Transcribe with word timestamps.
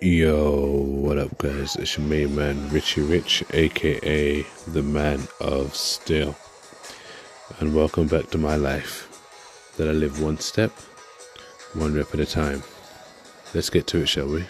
Yo, 0.00 0.70
what 0.70 1.18
up, 1.18 1.36
guys? 1.36 1.76
It's 1.76 1.98
your 1.98 2.06
main 2.06 2.34
man, 2.34 2.70
Richie 2.70 3.02
Rich, 3.02 3.44
aka 3.52 4.42
the 4.68 4.82
Man 4.82 5.20
of 5.38 5.74
Steel. 5.74 6.34
And 7.60 7.74
welcome 7.74 8.06
back 8.06 8.30
to 8.30 8.38
my 8.38 8.56
life 8.56 9.06
that 9.76 9.88
I 9.88 9.92
live 9.92 10.22
one 10.22 10.38
step, 10.38 10.70
one 11.74 11.92
rep 11.92 12.14
at 12.14 12.20
a 12.20 12.26
time. 12.26 12.62
Let's 13.52 13.68
get 13.68 13.86
to 13.88 13.98
it, 13.98 14.06
shall 14.06 14.28
we? 14.28 14.46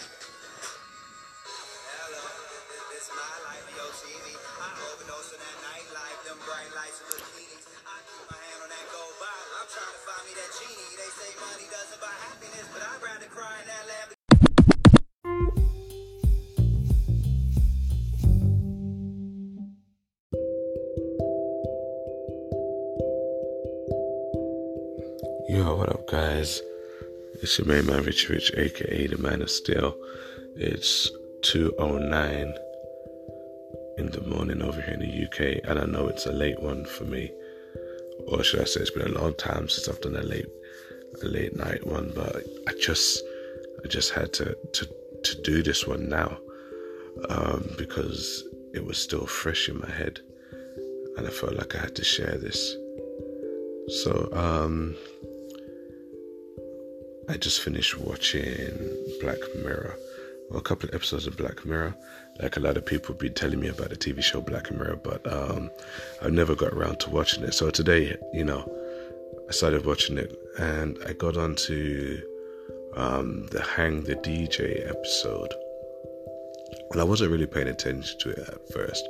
It's 27.53 27.59
your 27.59 27.67
main 27.67 27.85
man, 27.85 28.03
Rich 28.03 28.29
Rich, 28.29 28.51
aka 28.57 29.05
the 29.05 29.17
Man 29.19 29.43
of 29.43 29.51
Steel. 29.51 29.95
It's 30.55 31.11
2.09 31.41 32.51
in 33.99 34.09
the 34.09 34.21
morning 34.21 34.63
over 34.63 34.81
here 34.81 34.95
in 34.95 35.01
the 35.01 35.25
UK, 35.25 35.63
and 35.63 35.77
I 35.77 35.85
know 35.85 36.07
it's 36.07 36.25
a 36.25 36.31
late 36.31 36.59
one 36.59 36.83
for 36.83 37.03
me. 37.03 37.31
Or 38.25 38.43
should 38.43 38.61
I 38.61 38.63
say, 38.63 38.81
it's 38.81 38.89
been 38.89 39.05
a 39.05 39.21
long 39.21 39.35
time 39.35 39.69
since 39.69 39.87
I've 39.87 40.01
done 40.01 40.15
a 40.15 40.23
late, 40.23 40.47
a 41.21 41.27
late 41.27 41.55
night 41.55 41.85
one. 41.85 42.11
But 42.15 42.37
I 42.67 42.73
just, 42.81 43.21
I 43.85 43.87
just 43.87 44.09
had 44.09 44.33
to 44.33 44.57
to 44.73 44.87
to 45.23 45.41
do 45.43 45.61
this 45.61 45.85
one 45.85 46.09
now 46.09 46.35
um, 47.29 47.69
because 47.77 48.43
it 48.73 48.83
was 48.83 48.97
still 48.97 49.27
fresh 49.27 49.69
in 49.69 49.77
my 49.77 49.91
head, 49.91 50.19
and 51.17 51.27
I 51.27 51.29
felt 51.29 51.53
like 51.53 51.75
I 51.75 51.81
had 51.81 51.95
to 51.97 52.03
share 52.03 52.35
this. 52.35 52.75
So, 54.01 54.29
um, 54.33 54.95
I 57.29 57.37
just 57.37 57.61
finished 57.61 57.97
watching 57.97 58.77
Black 59.21 59.37
Mirror. 59.55 59.95
Well, 60.49 60.59
a 60.59 60.61
couple 60.61 60.89
of 60.89 60.95
episodes 60.95 61.25
of 61.25 61.37
Black 61.37 61.65
Mirror. 61.65 61.95
Like 62.41 62.57
a 62.57 62.59
lot 62.59 62.75
of 62.75 62.85
people 62.85 63.15
been 63.15 63.33
telling 63.33 63.61
me 63.61 63.69
about 63.69 63.91
the 63.91 63.95
TV 63.95 64.21
show 64.21 64.41
Black 64.41 64.69
Mirror, 64.71 64.97
but 64.97 65.25
um, 65.31 65.71
I've 66.21 66.33
never 66.33 66.53
got 66.53 66.73
around 66.73 66.99
to 67.01 67.09
watching 67.09 67.43
it. 67.43 67.53
So 67.53 67.69
today, 67.69 68.17
you 68.33 68.43
know, 68.43 68.69
I 69.47 69.53
started 69.53 69.85
watching 69.85 70.17
it 70.17 70.35
and 70.59 70.97
I 71.07 71.13
got 71.13 71.37
onto 71.37 72.21
um, 72.97 73.47
the 73.47 73.61
Hang 73.61 74.03
the 74.03 74.15
DJ 74.15 74.89
episode. 74.89 75.53
And 76.91 76.99
I 76.99 77.05
wasn't 77.05 77.31
really 77.31 77.47
paying 77.47 77.69
attention 77.69 78.19
to 78.19 78.31
it 78.31 78.39
at 78.39 78.73
first. 78.73 79.07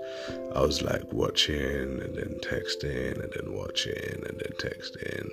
I 0.55 0.61
was 0.61 0.83
like 0.83 1.11
watching 1.11 1.99
and 1.99 2.15
then 2.15 2.39
texting 2.43 3.21
and 3.21 3.33
then 3.33 3.53
watching 3.53 4.23
and 4.27 4.39
then 4.39 4.53
texting. 4.59 5.29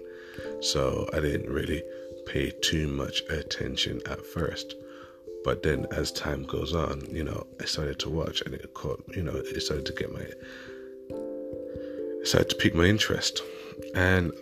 So 0.63 1.09
I 1.13 1.21
didn't 1.21 1.51
really 1.51 1.83
pay 2.31 2.51
too 2.63 2.87
much 2.87 3.23
attention 3.29 4.01
at 4.07 4.25
first. 4.25 4.75
But 5.43 5.63
then 5.63 5.87
as 5.91 6.13
time 6.13 6.45
goes 6.45 6.75
on, 6.75 7.03
you 7.11 7.25
know, 7.25 7.47
I 7.61 7.65
started 7.65 7.99
to 8.01 8.11
watch 8.11 8.43
and 8.43 8.55
it 8.55 8.73
caught, 8.75 9.03
you 9.17 9.23
know, 9.23 9.35
it 9.35 9.61
started 9.61 9.87
to 9.87 9.93
get 9.93 10.13
my, 10.13 10.27
it 11.11 12.27
started 12.27 12.51
to 12.51 12.57
pique 12.57 12.75
my 12.75 12.85
interest. 12.85 13.43
And 13.95 14.33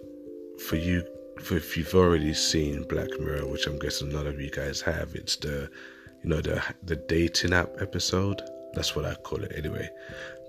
for 0.67 0.77
you, 0.77 1.03
for 1.41 1.57
if 1.57 1.77
you've 1.77 1.95
already 1.95 2.35
seen 2.35 2.83
Black 2.89 3.09
Mirror, 3.21 3.47
which 3.47 3.67
I'm 3.67 3.79
guessing 3.79 4.13
a 4.13 4.17
lot 4.17 4.27
of 4.27 4.41
you 4.41 4.51
guys 4.51 4.81
have, 4.83 5.15
it's 5.15 5.37
the, 5.37 5.71
you 6.23 6.31
know, 6.31 6.41
the 6.41 6.63
the 6.83 6.97
dating 6.97 7.53
app 7.53 7.71
episode. 7.81 8.43
That's 8.75 8.97
what 8.97 9.05
I 9.05 9.15
call 9.15 9.45
it 9.45 9.53
anyway. 9.57 9.89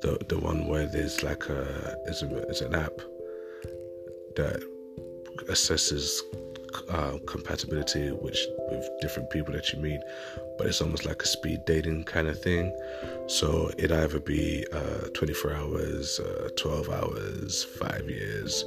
The 0.02 0.18
the 0.28 0.40
one 0.40 0.68
where 0.68 0.88
there's 0.88 1.22
like 1.24 1.48
a, 1.48 1.96
it's 2.08 2.62
an 2.62 2.74
app 2.74 2.98
that 4.36 4.64
assesses 5.48 6.10
uh, 6.90 7.18
compatibility 7.26 8.10
which 8.10 8.46
with 8.70 8.90
different 9.02 9.30
people 9.30 9.54
that 9.54 9.72
you 9.72 9.80
meet, 9.80 10.02
but 10.58 10.68
it's 10.68 10.82
almost 10.82 11.06
like 11.06 11.22
a 11.22 11.26
speed 11.26 11.66
dating 11.66 12.04
kind 12.04 12.28
of 12.28 12.42
thing. 12.42 12.76
So 13.28 13.72
it 13.78 13.92
either 13.92 14.20
be 14.20 14.66
uh, 14.72 15.08
24 15.14 15.54
hours, 15.54 16.20
uh, 16.20 16.50
12 16.56 16.90
hours, 16.90 17.64
five 17.64 18.10
years, 18.10 18.66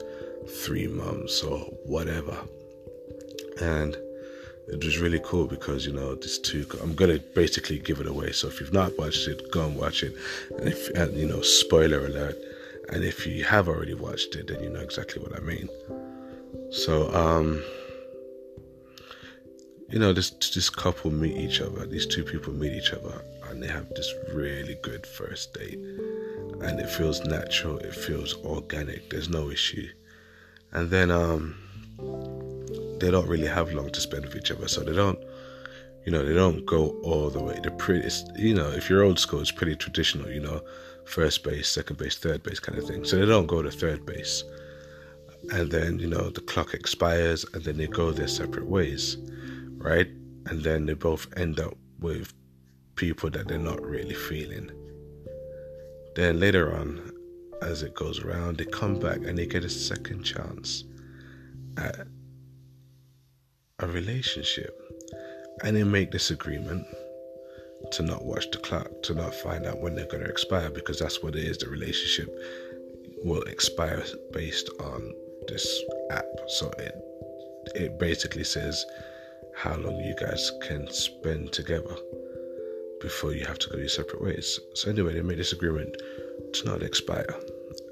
three 0.65 0.87
months, 0.87 1.43
or 1.43 1.59
whatever. 1.85 2.37
And 3.61 3.97
it 4.69 4.85
was 4.85 4.99
really 4.99 5.21
cool 5.25 5.47
because 5.47 5.87
you 5.87 5.93
know 5.93 6.15
this 6.15 6.39
two. 6.39 6.67
I'm 6.81 6.95
gonna 6.95 7.19
basically 7.19 7.79
give 7.79 8.01
it 8.01 8.07
away. 8.07 8.33
So 8.33 8.49
if 8.49 8.61
you've 8.61 8.73
not 8.73 8.97
watched 8.97 9.29
it, 9.29 9.51
go 9.51 9.67
and 9.67 9.77
watch 9.77 10.03
it. 10.03 10.15
And 10.59 10.69
if 10.69 10.89
and, 10.91 11.17
you 11.17 11.27
know, 11.27 11.43
spoiler 11.43 12.07
alert. 12.07 12.37
And 12.89 13.05
if 13.05 13.27
you 13.27 13.45
have 13.45 13.69
already 13.69 13.95
watched 13.95 14.35
it, 14.35 14.49
then 14.49 14.63
you 14.63 14.69
know 14.69 14.81
exactly 14.81 15.23
what 15.23 15.35
I 15.37 15.41
mean. 15.41 15.69
So 16.71 17.13
um 17.15 17.63
you 19.93 19.99
know, 19.99 20.15
this 20.15 20.31
this 20.31 20.71
couple 20.71 21.11
meet 21.11 21.37
each 21.37 21.61
other. 21.61 21.85
These 21.85 22.07
two 22.07 22.25
people 22.25 22.55
meet 22.55 22.73
each 22.73 22.95
other, 22.95 23.23
and 23.49 23.63
they 23.63 23.67
have 23.67 23.91
this 23.91 24.11
really 24.33 24.77
good 24.77 25.07
first 25.07 25.53
date, 25.53 25.79
and 26.63 26.81
it 26.81 26.89
feels 26.89 27.21
natural. 27.27 27.77
It 27.77 27.95
feels 27.95 28.35
organic. 28.43 29.11
There's 29.11 29.29
no 29.29 29.51
issue, 29.51 29.87
and 30.73 30.89
then 30.89 31.11
um, 31.11 31.55
they 33.01 33.11
don't 33.11 33.29
really 33.29 33.47
have 33.47 33.75
long 33.75 33.91
to 33.91 34.01
spend 34.01 34.25
with 34.25 34.35
each 34.35 34.51
other, 34.51 34.67
so 34.67 34.83
they 34.83 34.95
don't, 34.95 35.19
you 36.07 36.13
know, 36.13 36.25
they 36.25 36.33
don't 36.33 36.65
go 36.65 36.99
all 37.03 37.29
the 37.29 37.43
way. 37.43 37.59
They're 37.63 37.71
pretty, 37.73 38.09
you 38.37 38.55
know, 38.55 38.71
if 38.71 38.89
you're 38.89 39.03
old 39.03 39.19
school, 39.19 39.41
it's 39.41 39.51
pretty 39.51 39.77
traditional, 39.77 40.31
you 40.31 40.41
know, 40.41 40.63
first 41.05 41.45
base, 41.45 41.69
second 41.69 41.99
base, 41.99 42.17
third 42.17 42.43
base 42.43 42.61
kind 42.61 42.79
of 42.79 42.87
thing. 42.87 43.05
So 43.05 43.19
they 43.19 43.27
don't 43.27 43.47
go 43.47 43.61
to 43.61 43.71
third 43.71 44.07
base, 44.07 44.43
and 45.51 45.71
then 45.71 45.99
you 45.99 46.07
know 46.07 46.31
the 46.31 46.41
clock 46.41 46.73
expires, 46.73 47.45
and 47.53 47.63
then 47.63 47.77
they 47.77 47.89
go 47.89 48.11
their 48.11 48.27
separate 48.27 48.67
ways 48.67 49.19
right? 49.83 50.09
And 50.47 50.63
then 50.63 50.87
they 50.87 50.95
both 50.95 51.27
end 51.37 51.61
up 51.61 51.77
with 52.01 52.33
people 52.97 53.31
that 53.31 53.49
they're 53.49 53.59
not 53.59 53.83
really 53.83 54.15
feeling. 54.15 54.71
Then 56.15 56.41
later 56.41 56.77
on, 56.77 57.11
as 57.63 57.83
it 57.83 57.95
goes 57.95 58.21
around, 58.21 58.59
they 58.59 58.65
come 58.65 58.99
back 58.99 59.19
and 59.19 59.39
they 59.39 59.47
get 59.47 59.65
a 59.65 59.69
second 59.69 60.23
chance 60.25 60.85
at 61.77 62.07
a 63.79 63.87
relationship. 63.87 64.79
And 65.65 65.77
they 65.77 65.85
make 65.85 66.11
this 66.11 66.31
agreement 66.31 66.87
to 67.93 68.03
not 68.03 68.25
watch 68.25 68.51
the 68.51 68.59
clock, 68.59 68.89
to 69.03 69.15
not 69.15 69.35
find 69.35 69.67
out 69.67 69.81
when 69.81 69.95
they're 69.95 70.07
going 70.07 70.25
to 70.25 70.31
expire, 70.31 70.71
because 70.71 70.99
that's 70.99 71.23
what 71.23 71.37
it 71.37 71.45
is. 71.45 71.59
The 71.59 71.69
relationship 71.69 72.29
will 73.25 73.43
expire 73.43 74.03
based 74.33 74.71
on 74.81 75.13
this 75.47 75.83
app. 76.11 76.25
So 76.49 76.71
it 76.79 76.95
it 77.75 77.99
basically 77.99 78.45
says 78.45 78.85
how 79.63 79.77
long 79.77 79.95
you 80.01 80.13
guys 80.17 80.51
can 80.61 80.91
spend 80.91 81.53
together 81.53 81.95
before 83.01 83.33
you 83.33 83.45
have 83.45 83.61
to 83.61 83.71
go 83.71 83.77
your 83.77 83.89
separate 83.89 84.21
ways. 84.21 84.59
So 84.75 84.91
anyway, 84.91 85.15
they 85.15 85.23
made 85.23 85.39
this 85.39 85.53
agreement 85.53 85.97
to 86.55 86.65
not 86.65 86.83
expire. 86.83 87.33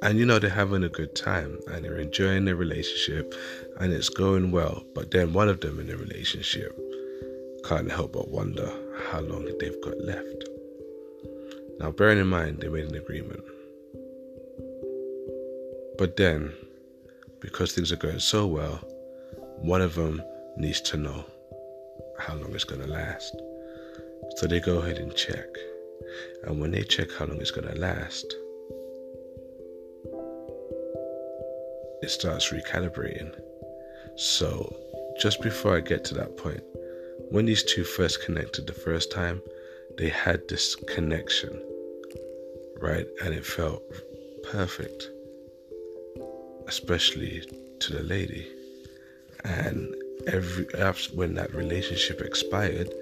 And 0.03 0.19
you 0.19 0.27
know 0.27 0.41
they're 0.41 0.51
having 0.51 0.83
a 0.83 0.89
good 0.89 1.15
time 1.15 1.61
and 1.69 1.85
they're 1.85 1.99
enjoying 1.99 2.45
their 2.45 2.57
relationship 2.57 3.37
and 3.79 3.93
it's 3.93 4.09
going 4.09 4.51
well. 4.51 4.83
But 4.97 5.13
then 5.13 5.33
one 5.33 5.49
of 5.49 5.61
them 5.61 5.79
in 5.79 5.87
the 5.87 5.97
relationship 5.97 6.77
can't 7.65 7.91
help 7.91 8.15
but 8.15 8.33
wonder 8.33 8.69
how 9.05 9.21
long 9.21 9.45
they've 9.61 9.81
got 9.81 9.97
left. 10.01 10.49
Now 11.79 11.93
bearing 11.93 12.19
in 12.19 12.27
mind 12.27 12.63
they 12.63 12.69
made 12.69 12.89
an 12.89 12.97
agreement. 12.97 13.45
But 15.99 16.17
then, 16.17 16.53
because 17.41 17.73
things 17.73 17.93
are 17.93 17.97
going 17.97 18.19
so 18.19 18.49
well, 18.49 18.81
one 19.59 19.83
of 19.83 19.95
them 19.95 20.21
needs 20.57 20.81
to 20.81 20.97
know 20.97 21.25
how 22.21 22.35
long 22.35 22.55
it's 22.55 22.65
going 22.65 22.83
to 22.83 22.89
last. 22.89 23.37
So 24.37 24.47
they 24.47 24.61
go 24.61 24.79
ahead 24.79 24.99
and 24.99 25.15
check. 25.15 25.47
And 26.45 26.61
when 26.61 26.71
they 26.71 26.83
check 26.83 27.09
how 27.19 27.27
long 27.27 27.41
it's 27.41 27.51
going 27.51 27.69
to 27.69 27.79
last, 27.79 28.27
it 32.03 32.11
starts 32.11 32.53
recalibrating. 32.53 33.35
So 34.17 34.77
just 35.21 35.43
before 35.43 35.77
I 35.77 35.81
get 35.81 36.05
to 36.07 36.15
that 36.15 36.37
point, 36.37 36.63
when 37.31 37.47
these 37.47 37.63
two 37.63 37.85
first 37.85 38.25
connected 38.25 38.67
the 38.67 38.73
first 38.73 39.13
time, 39.13 39.43
they 39.99 40.09
had 40.09 40.49
this 40.49 40.75
connection, 40.75 41.63
right? 42.81 43.07
And 43.23 43.35
it 43.35 43.45
felt 43.45 43.83
perfect, 44.51 45.11
especially 46.67 47.43
to 47.81 47.93
the 47.93 48.03
lady. 48.03 48.49
And 49.45 49.95
every 50.27 50.67
when 51.15 51.35
that 51.35 51.55
relationship 51.55 52.21
expired 52.21 52.93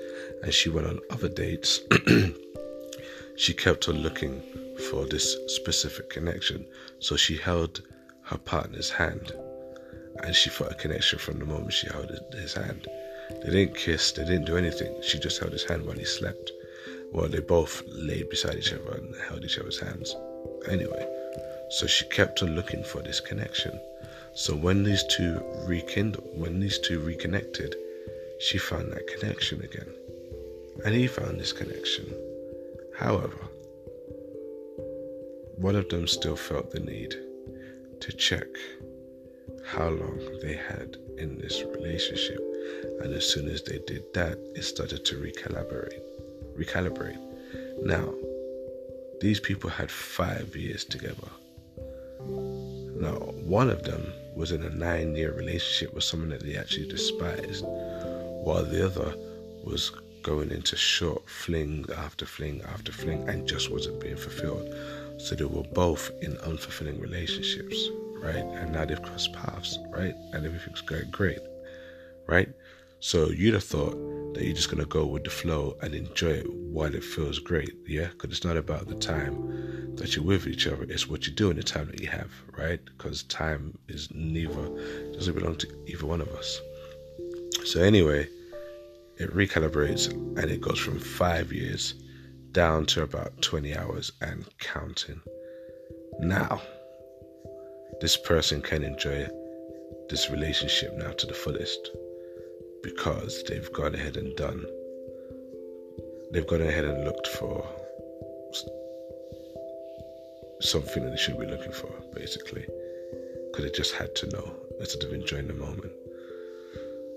and 0.42 0.52
she 0.52 0.68
went 0.68 0.86
on 0.86 1.00
other 1.10 1.28
dates 1.28 1.80
she 3.36 3.52
kept 3.54 3.88
on 3.88 3.96
looking 3.98 4.42
for 4.90 5.04
this 5.06 5.36
specific 5.46 6.10
connection 6.10 6.64
so 7.00 7.16
she 7.16 7.36
held 7.36 7.82
her 8.22 8.38
partner's 8.38 8.90
hand 8.90 9.32
and 10.24 10.34
she 10.34 10.50
felt 10.50 10.72
a 10.72 10.74
connection 10.74 11.18
from 11.18 11.38
the 11.38 11.44
moment 11.44 11.72
she 11.72 11.88
held 11.88 12.10
his 12.32 12.54
hand 12.54 12.86
They 13.42 13.50
didn't 13.50 13.76
kiss, 13.76 14.12
they 14.12 14.24
didn't 14.24 14.46
do 14.46 14.56
anything. 14.56 14.94
She 15.02 15.18
just 15.18 15.38
held 15.38 15.52
his 15.52 15.64
hand 15.64 15.84
while 15.84 15.96
he 15.96 16.04
slept. 16.04 16.50
Well, 17.12 17.28
they 17.28 17.40
both 17.40 17.82
laid 17.86 18.30
beside 18.30 18.56
each 18.56 18.72
other 18.72 18.90
and 18.92 19.14
held 19.28 19.44
each 19.44 19.58
other's 19.58 19.78
hands. 19.78 20.14
Anyway, 20.68 21.06
so 21.70 21.86
she 21.86 22.06
kept 22.06 22.42
on 22.42 22.54
looking 22.54 22.82
for 22.82 23.02
this 23.02 23.20
connection. 23.20 23.78
So 24.38 24.54
when 24.54 24.84
these 24.84 25.02
two 25.08 25.42
rekindled, 25.66 26.28
when 26.32 26.60
these 26.60 26.78
two 26.78 27.00
reconnected, 27.00 27.74
she 28.38 28.56
found 28.56 28.92
that 28.92 29.08
connection 29.08 29.60
again. 29.62 29.92
And 30.84 30.94
he 30.94 31.08
found 31.08 31.40
this 31.40 31.52
connection. 31.52 32.14
However, 32.96 33.36
one 35.56 35.74
of 35.74 35.88
them 35.88 36.06
still 36.06 36.36
felt 36.36 36.70
the 36.70 36.78
need 36.78 37.16
to 37.98 38.12
check 38.12 38.46
how 39.66 39.88
long 39.88 40.20
they 40.40 40.54
had 40.54 40.96
in 41.18 41.40
this 41.40 41.64
relationship. 41.64 42.38
And 43.00 43.12
as 43.12 43.28
soon 43.28 43.48
as 43.48 43.62
they 43.62 43.80
did 43.88 44.04
that, 44.14 44.38
it 44.54 44.62
started 44.62 45.04
to 45.06 45.16
recalibrate. 45.16 46.00
Recalibrate. 46.56 47.18
Now, 47.84 48.14
these 49.20 49.40
people 49.40 49.68
had 49.68 49.90
five 49.90 50.54
years 50.54 50.84
together. 50.84 51.28
Now, 52.20 53.16
one 53.42 53.70
of 53.70 53.82
them 53.82 54.12
was 54.38 54.52
in 54.52 54.62
a 54.62 54.70
nine 54.70 55.16
year 55.16 55.32
relationship 55.32 55.92
with 55.92 56.04
someone 56.04 56.30
that 56.30 56.44
they 56.44 56.56
actually 56.56 56.86
despised, 56.86 57.64
while 57.64 58.64
the 58.64 58.86
other 58.86 59.12
was 59.64 59.90
going 60.22 60.50
into 60.50 60.76
short 60.76 61.28
fling 61.28 61.84
after 61.96 62.24
fling 62.24 62.62
after 62.72 62.92
fling 62.92 63.28
and 63.28 63.48
just 63.48 63.70
wasn't 63.70 64.00
being 64.00 64.16
fulfilled. 64.16 64.72
So 65.18 65.34
they 65.34 65.44
were 65.44 65.64
both 65.64 66.12
in 66.22 66.34
unfulfilling 66.36 67.00
relationships, 67.00 67.76
right? 68.22 68.36
And 68.36 68.72
now 68.72 68.84
they've 68.84 69.02
crossed 69.02 69.32
paths, 69.32 69.76
right? 69.88 70.14
And 70.32 70.46
everything's 70.46 70.82
going 70.82 71.10
great, 71.10 71.40
right? 72.28 72.48
So 73.00 73.30
you'd 73.30 73.54
have 73.54 73.64
thought 73.64 73.96
that 74.34 74.44
you're 74.44 74.54
just 74.54 74.70
gonna 74.70 74.84
go 74.84 75.04
with 75.04 75.24
the 75.24 75.30
flow 75.30 75.76
and 75.82 75.94
enjoy 75.94 76.34
it 76.42 76.52
while 76.52 76.94
it 76.94 77.02
feels 77.02 77.40
great, 77.40 77.74
yeah? 77.86 78.08
Because 78.12 78.30
it's 78.30 78.44
not 78.44 78.56
about 78.56 78.86
the 78.86 78.94
time 78.94 79.87
that 79.98 80.16
you're 80.16 80.24
with 80.24 80.46
each 80.46 80.66
other; 80.66 80.84
it's 80.84 81.08
what 81.08 81.26
you 81.26 81.32
do 81.32 81.50
in 81.50 81.56
the 81.56 81.62
time 81.62 81.86
that 81.86 82.00
you 82.00 82.08
have, 82.08 82.30
right? 82.56 82.80
Because 82.84 83.22
time 83.24 83.78
is 83.88 84.08
neither 84.12 84.68
doesn't 85.12 85.34
belong 85.34 85.56
to 85.56 85.68
either 85.86 86.06
one 86.06 86.20
of 86.20 86.28
us. 86.28 86.60
So 87.64 87.82
anyway, 87.82 88.28
it 89.18 89.34
recalibrates 89.34 90.10
and 90.10 90.50
it 90.50 90.60
goes 90.60 90.78
from 90.78 90.98
five 90.98 91.52
years 91.52 91.94
down 92.52 92.86
to 92.86 93.02
about 93.02 93.42
20 93.42 93.76
hours 93.76 94.12
and 94.20 94.48
counting. 94.58 95.20
Now, 96.20 96.62
this 98.00 98.16
person 98.16 98.62
can 98.62 98.84
enjoy 98.84 99.28
this 100.08 100.30
relationship 100.30 100.96
now 100.96 101.10
to 101.10 101.26
the 101.26 101.34
fullest 101.34 101.90
because 102.82 103.42
they've 103.44 103.72
gone 103.72 103.94
ahead 103.94 104.16
and 104.16 104.34
done, 104.36 104.64
they've 106.32 106.46
gone 106.46 106.62
ahead 106.62 106.84
and 106.84 107.04
looked 107.04 107.26
for 107.26 107.68
something 110.60 111.04
that 111.04 111.10
they 111.10 111.16
should 111.16 111.38
be 111.38 111.46
looking 111.46 111.72
for, 111.72 111.90
basically, 112.14 112.66
because 113.50 113.64
they 113.64 113.70
just 113.70 113.94
had 113.94 114.14
to 114.16 114.28
know 114.28 114.54
instead 114.80 115.04
of 115.04 115.12
enjoying 115.12 115.48
the 115.48 115.54
moment. 115.54 115.92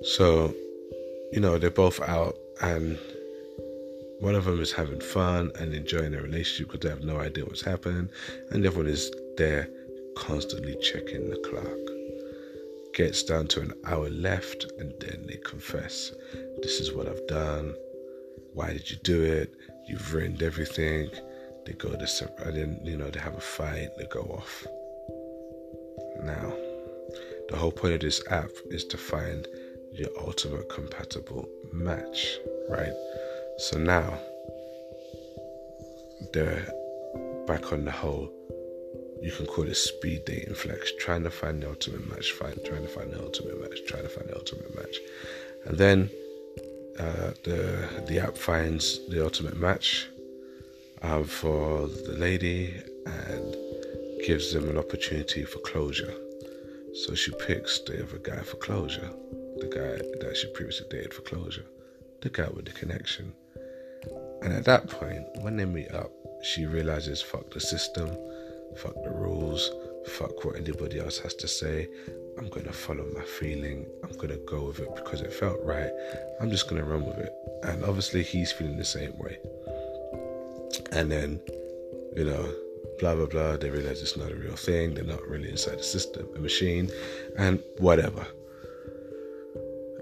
So, 0.03 0.53
you 1.31 1.39
know, 1.39 1.57
they're 1.57 1.69
both 1.69 1.99
out 2.01 2.35
and 2.61 2.97
one 4.21 4.35
of 4.35 4.45
them 4.45 4.61
is 4.61 4.71
having 4.71 4.99
fun 4.99 5.51
and 5.59 5.73
enjoying 5.73 6.11
their 6.11 6.21
relationship 6.21 6.67
because 6.67 6.81
they 6.81 6.89
have 6.89 7.03
no 7.03 7.19
idea 7.19 7.43
what's 7.43 7.63
happening, 7.63 8.07
and 8.51 8.63
the 8.63 8.69
other 8.69 8.77
one 8.77 8.87
is 8.87 9.11
there 9.35 9.67
constantly 10.15 10.75
checking 10.75 11.27
the 11.27 11.37
clock. 11.37 11.65
Gets 12.93 13.23
down 13.23 13.47
to 13.47 13.61
an 13.61 13.73
hour 13.85 14.09
left, 14.09 14.71
and 14.77 14.93
then 14.99 15.25
they 15.27 15.37
confess, 15.37 16.11
This 16.61 16.79
is 16.79 16.93
what 16.93 17.07
I've 17.07 17.25
done. 17.25 17.73
Why 18.53 18.73
did 18.73 18.91
you 18.91 18.97
do 18.97 19.23
it? 19.23 19.55
You've 19.87 20.13
ruined 20.13 20.43
everything. 20.43 21.09
Go 21.73 21.89
to 21.89 21.97
then, 22.51 22.79
you 22.83 22.97
know, 22.97 23.09
they 23.09 23.19
have 23.19 23.35
a 23.35 23.41
fight, 23.41 23.89
they 23.97 24.05
go 24.05 24.21
off. 24.21 24.65
Now, 26.23 26.53
the 27.49 27.57
whole 27.57 27.71
point 27.71 27.93
of 27.95 27.99
this 28.01 28.21
app 28.29 28.49
is 28.69 28.85
to 28.85 28.97
find 28.97 29.47
your 29.91 30.09
ultimate 30.19 30.69
compatible 30.69 31.47
match, 31.73 32.37
right? 32.69 32.93
So 33.57 33.77
now 33.77 34.17
they're 36.33 36.67
back 37.47 37.73
on 37.73 37.85
the 37.85 37.91
whole. 37.91 38.31
You 39.21 39.31
can 39.31 39.45
call 39.45 39.67
it 39.67 39.75
speed 39.75 40.25
dating 40.25 40.55
flex, 40.55 40.91
trying 40.99 41.23
to 41.23 41.29
find 41.29 41.61
the 41.61 41.69
ultimate 41.69 42.09
match, 42.09 42.31
find, 42.31 42.59
trying 42.65 42.83
to 42.83 42.87
find 42.87 43.11
the 43.11 43.21
ultimate 43.21 43.59
match, 43.61 43.79
trying 43.87 44.03
to 44.03 44.09
find 44.09 44.29
the 44.29 44.35
ultimate 44.35 44.75
match, 44.75 44.97
and 45.65 45.77
then 45.77 46.09
uh, 46.99 47.31
the 47.43 48.03
the 48.07 48.19
app 48.19 48.37
finds 48.37 49.05
the 49.09 49.23
ultimate 49.23 49.57
match 49.57 50.07
um, 51.01 51.23
for 51.25 51.87
the 51.87 52.15
lady 52.17 52.73
and 53.05 53.55
gives 54.25 54.53
them 54.53 54.69
an 54.69 54.77
opportunity 54.77 55.43
for 55.43 55.59
closure. 55.59 56.13
So 56.93 57.15
she 57.15 57.31
picks 57.31 57.79
the 57.79 58.03
other 58.03 58.17
guy 58.17 58.41
for 58.43 58.57
closure, 58.57 59.09
the 59.57 59.67
guy 59.67 59.97
that 60.19 60.37
she 60.37 60.47
previously 60.53 60.87
dated 60.89 61.13
for 61.13 61.21
closure, 61.21 61.65
the 62.21 62.29
guy 62.29 62.49
with 62.53 62.65
the 62.65 62.71
connection. 62.71 63.33
And 64.41 64.53
at 64.53 64.65
that 64.65 64.89
point, 64.89 65.25
when 65.41 65.57
they 65.57 65.65
meet 65.65 65.91
up, 65.91 66.11
she 66.43 66.65
realizes 66.65 67.21
fuck 67.21 67.51
the 67.51 67.59
system, 67.59 68.09
fuck 68.77 68.95
the 69.03 69.11
rules, 69.11 69.69
fuck 70.17 70.43
what 70.43 70.55
anybody 70.55 70.99
else 70.99 71.19
has 71.19 71.33
to 71.35 71.47
say. 71.47 71.87
I'm 72.37 72.49
going 72.49 72.65
to 72.65 72.73
follow 72.73 73.05
my 73.13 73.23
feeling. 73.23 73.85
I'm 74.03 74.13
going 74.13 74.29
to 74.29 74.41
go 74.47 74.65
with 74.65 74.79
it 74.79 74.95
because 74.95 75.21
it 75.21 75.33
felt 75.33 75.59
right. 75.63 75.91
I'm 76.41 76.49
just 76.49 76.69
going 76.69 76.81
to 76.81 76.87
run 76.87 77.05
with 77.05 77.17
it. 77.17 77.33
And 77.63 77.83
obviously, 77.83 78.23
he's 78.23 78.51
feeling 78.51 78.77
the 78.77 78.85
same 78.85 79.17
way. 79.17 79.37
And 80.91 81.11
then, 81.11 81.39
you 82.15 82.25
know, 82.25 82.53
blah, 82.99 83.15
blah, 83.15 83.25
blah. 83.25 83.57
They 83.57 83.69
realize 83.69 84.01
it's 84.01 84.17
not 84.17 84.31
a 84.31 84.35
real 84.35 84.55
thing. 84.55 84.93
They're 84.93 85.03
not 85.03 85.27
really 85.27 85.49
inside 85.49 85.79
the 85.79 85.83
system, 85.83 86.27
a 86.35 86.39
machine, 86.39 86.89
and 87.37 87.61
whatever. 87.77 88.25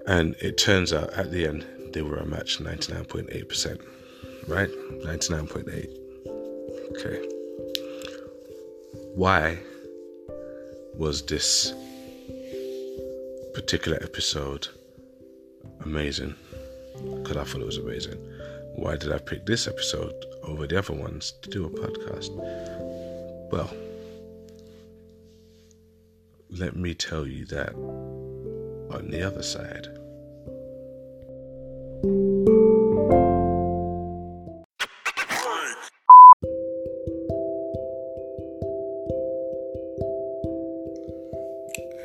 And 0.08 0.36
it 0.40 0.58
turns 0.58 0.92
out 0.94 1.14
at 1.14 1.32
the 1.32 1.46
end, 1.46 1.66
they 1.94 2.02
were 2.02 2.18
a 2.18 2.26
match 2.26 2.60
99.8%. 2.60 3.80
Right? 4.48 4.70
99.8. 5.04 6.00
Okay. 6.92 7.26
Why 9.16 9.60
was 10.96 11.22
this 11.26 11.74
particular 13.54 13.98
episode 14.02 14.68
amazing? 15.86 16.36
Because 16.96 17.38
I 17.38 17.44
thought 17.44 17.62
it 17.62 17.66
was 17.66 17.78
amazing. 17.78 18.18
Why 18.76 18.96
did 18.98 19.12
I 19.12 19.20
pick 19.20 19.46
this 19.46 19.68
episode 19.68 20.14
over 20.44 20.68
the 20.68 20.78
other 20.80 20.94
ones 20.94 21.34
to 21.42 21.50
do 21.50 21.66
a 21.66 21.70
podcast? 21.70 22.30
Well, 23.52 23.72
let 26.50 26.76
me 26.76 26.94
tell 26.94 27.28
you 27.28 27.46
that 27.46 27.74
on 27.74 29.10
the 29.10 29.22
other 29.26 29.44
side. 29.44 29.88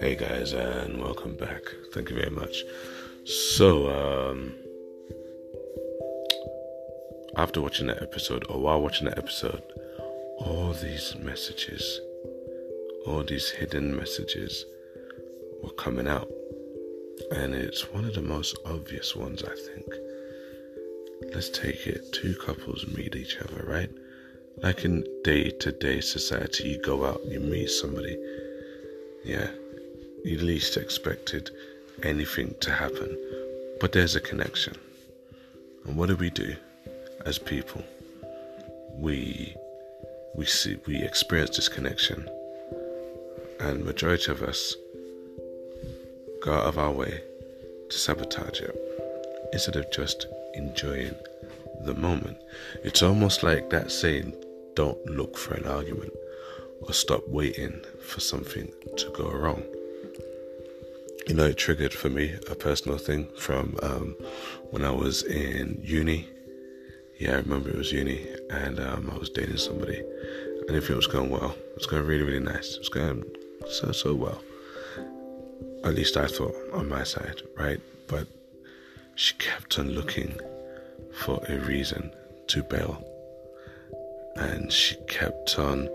Hey 0.00 0.17
guys, 0.17 0.53
and 0.53 1.00
welcome 1.00 1.37
back. 1.37 1.62
Thank 1.93 2.11
you 2.11 2.17
very 2.17 2.31
much. 2.31 2.62
So, 3.25 3.88
um, 3.88 4.55
after 7.45 7.61
watching 7.61 7.89
that 7.89 8.03
episode, 8.03 8.43
or 8.49 8.59
while 8.59 8.81
watching 8.81 9.05
that 9.05 9.19
episode, 9.19 9.63
all 10.39 10.73
these 10.73 11.15
messages, 11.21 12.01
all 13.07 13.23
these 13.23 13.51
hidden 13.51 13.95
messages 13.95 14.65
were 15.63 15.73
coming 15.73 16.09
out. 16.09 16.27
And 17.33 17.55
it's 17.55 17.93
one 17.93 18.07
of 18.07 18.15
the 18.15 18.23
most 18.23 18.57
obvious 18.65 19.15
ones, 19.15 19.45
I 19.45 19.55
think. 19.55 19.85
Let's 21.35 21.51
take 21.51 21.87
it 21.87 22.15
two 22.15 22.35
couples 22.35 22.87
meet 22.97 23.15
each 23.15 23.37
other, 23.37 23.63
right? 23.67 23.91
Like 24.63 24.87
in 24.87 25.05
day 25.23 25.51
to 25.51 25.71
day 25.71 26.01
society, 26.01 26.71
you 26.71 26.79
go 26.81 27.05
out, 27.05 27.21
you 27.27 27.41
meet 27.41 27.69
somebody. 27.69 28.17
Yeah, 29.23 29.51
you 30.25 30.39
least 30.39 30.79
expected 30.79 31.51
anything 32.03 32.55
to 32.61 32.71
happen, 32.71 33.19
but 33.83 33.93
there's 33.93 34.17
a 34.17 34.21
connection. 34.21 34.77
And 35.85 35.95
what 35.95 36.09
do 36.09 36.17
we 36.17 36.31
do 36.31 36.57
as 37.25 37.38
people? 37.38 37.83
We 38.99 39.57
we 40.35 40.45
see 40.47 40.76
we 40.87 41.02
experience 41.02 41.57
this 41.57 41.69
connection, 41.69 42.28
and 43.61 43.85
majority 43.85 44.31
of 44.31 44.43
us 44.43 44.75
go 46.43 46.52
out 46.52 46.66
of 46.66 46.78
our 46.78 46.93
way 46.93 47.23
to 47.88 47.99
sabotage 47.99 48.61
it 48.61 48.76
instead 49.52 49.76
of 49.76 49.90
just 49.90 50.26
enjoying 50.54 51.14
the 51.85 51.95
moment. 51.95 52.37
It's 52.83 53.02
almost 53.02 53.43
like 53.43 53.71
that 53.71 53.90
saying, 53.90 54.35
don't 54.75 55.04
look 55.07 55.37
for 55.38 55.54
an 55.54 55.66
argument 55.66 56.12
or 56.83 56.93
stop 56.93 57.23
waiting 57.28 57.81
for 58.00 58.21
something 58.21 58.71
to 58.97 59.11
go 59.11 59.31
wrong. 59.31 59.62
you 61.26 61.35
know, 61.35 61.47
it 61.47 61.57
triggered 61.57 61.93
for 61.95 62.11
me 62.11 62.35
a 62.50 62.54
personal 62.54 62.99
thing 62.99 63.28
from 63.37 63.76
um, 63.83 64.14
when 64.71 64.85
I 64.85 64.90
was 64.90 65.23
in 65.23 65.81
uni. 65.83 66.28
Yeah, 67.25 67.37
I 67.37 67.37
remember 67.37 67.71
it 67.71 67.78
was 67.78 67.90
uni, 67.90 68.21
and 68.50 68.78
um, 68.78 69.11
I 69.11 69.16
was 69.16 69.31
dating 69.31 69.57
somebody, 69.57 69.97
and 69.97 70.69
everything 70.69 70.97
was 70.97 71.07
going 71.07 71.31
well. 71.31 71.52
It 71.52 71.75
was 71.75 71.87
going 71.87 72.04
really, 72.04 72.23
really 72.23 72.38
nice. 72.38 72.75
It 72.75 72.81
was 72.81 72.90
going 72.90 73.25
so, 73.66 73.93
so 73.93 74.14
well. 74.14 74.43
At 75.85 75.95
least 75.95 76.19
I 76.19 76.26
thought 76.26 76.54
on 76.75 76.87
my 76.87 77.02
side, 77.02 77.40
right? 77.57 77.81
But 78.09 78.26
she 79.14 79.33
kept 79.37 79.78
on 79.78 79.93
looking 79.93 80.38
for 81.14 81.43
a 81.49 81.57
reason 81.61 82.12
to 82.49 82.62
bail, 82.62 83.02
and 84.37 84.71
she 84.71 84.97
kept 85.09 85.59
on 85.59 85.88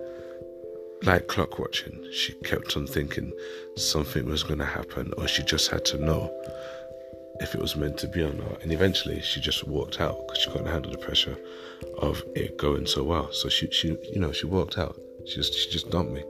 like 1.04 1.28
clock 1.28 1.60
watching. 1.60 2.12
She 2.12 2.34
kept 2.44 2.76
on 2.76 2.88
thinking 2.88 3.32
something 3.76 4.26
was 4.26 4.42
going 4.42 4.58
to 4.58 4.66
happen, 4.66 5.14
or 5.16 5.28
she 5.28 5.44
just 5.44 5.70
had 5.70 5.86
to 5.86 6.04
know 6.04 6.34
if 7.40 7.56
it 7.56 7.62
was 7.62 7.76
meant 7.76 7.98
to 8.00 8.08
be 8.08 8.22
or 8.22 8.34
not. 8.34 8.62
And 8.62 8.72
eventually, 8.72 9.22
she 9.22 9.40
just 9.40 9.68
walked 9.68 10.00
out 10.02 10.28
because 10.28 10.42
she 10.42 10.50
couldn't 10.50 10.68
handle 10.68 10.92
the 10.92 10.98
pressure 10.98 11.38
of 11.98 12.24
it 12.36 12.58
going 12.58 12.86
so 12.86 13.04
well. 13.04 13.32
So 13.32 13.50
she, 13.50 13.70
she, 13.72 13.90
you 14.12 14.20
know, 14.20 14.32
she 14.32 14.46
walked 14.46 14.78
out. 14.78 15.00
She 15.26 15.36
just, 15.36 15.54
she 15.54 15.70
just 15.70 15.90
dumped 15.90 16.12
me. 16.12 16.24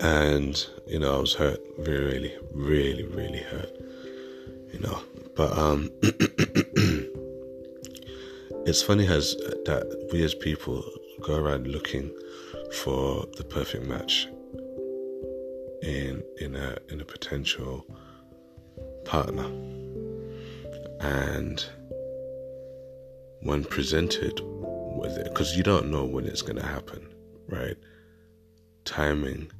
And 0.00 0.64
you 0.86 0.98
know, 0.98 1.16
I 1.16 1.18
was 1.18 1.34
hurt, 1.34 1.60
really, 1.76 2.34
really, 2.52 3.04
really 3.04 3.42
hurt. 3.42 3.72
You 4.72 4.80
know, 4.80 5.00
but 5.34 5.56
um, 5.56 5.90
it's 8.66 8.82
funny 8.82 9.06
as 9.06 9.34
that 9.64 10.08
we 10.12 10.22
as 10.22 10.34
people 10.34 10.84
go 11.20 11.36
around 11.36 11.66
looking 11.66 12.10
for 12.72 13.26
the 13.36 13.44
perfect 13.44 13.84
match 13.86 14.28
in 15.82 16.22
in 16.38 16.54
a 16.54 16.76
in 16.90 17.00
a 17.00 17.04
potential 17.04 17.86
partner. 19.08 19.46
And 21.00 21.64
when 23.40 23.64
presented 23.64 24.40
with 25.00 25.16
it 25.16 25.24
because 25.24 25.56
you 25.56 25.62
don't 25.62 25.90
know 25.90 26.04
when 26.04 26.26
it's 26.26 26.42
going 26.42 26.56
to 26.56 26.66
happen 26.66 27.08
right? 27.48 27.76
Timing 28.84 29.50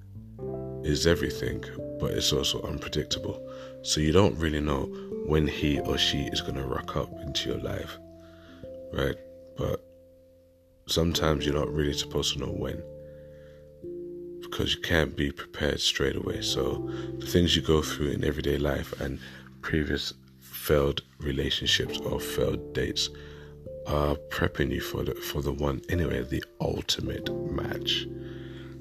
is 0.85 1.07
everything 1.07 1.65
but 1.99 2.11
it's 2.11 2.33
also 2.33 2.61
unpredictable. 2.63 3.43
So 3.83 4.01
you 4.01 4.13
don't 4.13 4.37
really 4.37 4.61
know 4.61 4.83
when 5.27 5.47
he 5.47 5.81
or 5.81 5.97
she 5.97 6.25
is 6.25 6.41
going 6.41 6.57
to 6.57 6.65
rock 6.65 6.97
up 6.97 7.11
into 7.23 7.49
your 7.49 7.61
life 7.61 7.99
right? 8.93 9.17
But 9.57 9.83
sometimes 10.87 11.47
you're 11.47 11.55
not 11.55 11.73
really 11.73 11.95
supposed 11.95 12.35
to 12.35 12.41
know 12.41 12.53
when 12.53 12.83
because 14.41 14.75
you 14.75 14.81
can't 14.81 15.17
be 15.17 15.31
prepared 15.31 15.81
straight 15.81 16.17
away. 16.17 16.41
So 16.43 16.91
the 17.19 17.27
things 17.27 17.55
you 17.55 17.63
go 17.63 17.83
through 17.83 18.09
in 18.09 18.25
everyday 18.25 18.59
life 18.59 18.99
and 19.01 19.21
previous 19.61 20.15
failed 20.41 21.03
relationships 21.19 21.99
or 21.99 22.21
failed 22.21 22.75
dates 22.75 23.11
are 23.87 24.17
prepping 24.31 24.71
you 24.71 24.81
for 24.81 25.03
the 25.03 25.15
for 25.15 25.41
the 25.43 25.53
one 25.53 25.81
anyway, 25.89 26.23
the 26.23 26.45
ultimate 26.61 27.33
match. 27.51 28.07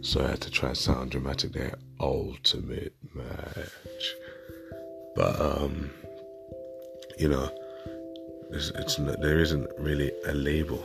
So 0.01 0.23
I 0.23 0.29
had 0.29 0.41
to 0.41 0.51
try 0.51 0.69
and 0.69 0.77
sound 0.77 1.11
dramatic 1.11 1.53
there. 1.53 1.75
Ultimate 1.99 2.93
match. 3.13 4.15
But 5.15 5.39
um 5.41 5.89
you 7.17 7.29
know 7.29 7.49
it's, 8.51 8.69
it's 8.71 8.99
not, 8.99 9.21
there 9.21 9.39
isn't 9.39 9.67
really 9.77 10.11
a 10.25 10.33
label 10.33 10.83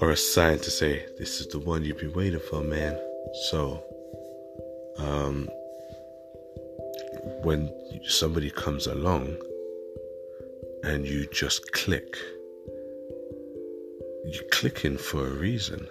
or 0.00 0.10
a 0.10 0.16
sign 0.16 0.58
to 0.58 0.70
say 0.70 1.06
this 1.18 1.40
is 1.40 1.46
the 1.48 1.58
one 1.58 1.84
you've 1.84 1.98
been 1.98 2.12
waiting 2.12 2.40
for, 2.40 2.62
man. 2.62 2.98
So, 3.50 3.82
um, 4.98 5.48
when 7.42 7.72
somebody 8.06 8.50
comes 8.50 8.86
along 8.86 9.36
and 10.82 11.06
you 11.06 11.26
just 11.26 11.72
click, 11.72 12.16
you're 14.24 14.48
clicking 14.50 14.96
for 14.96 15.26
a 15.26 15.30
reason. 15.30 15.86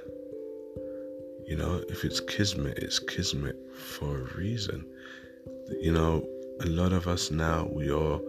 You 1.45 1.55
know, 1.55 1.81
if 1.89 2.05
it's 2.05 2.19
kismet, 2.19 2.77
it's 2.77 3.00
kismet 3.00 3.55
for 3.75 4.19
a 4.19 4.38
reason. 4.38 4.86
You 5.79 5.91
know, 5.91 6.27
a 6.62 6.67
lot 6.67 6.93
of 6.93 7.07
us 7.07 7.31
now, 7.31 7.67
we 7.71 7.91
all 7.91 8.21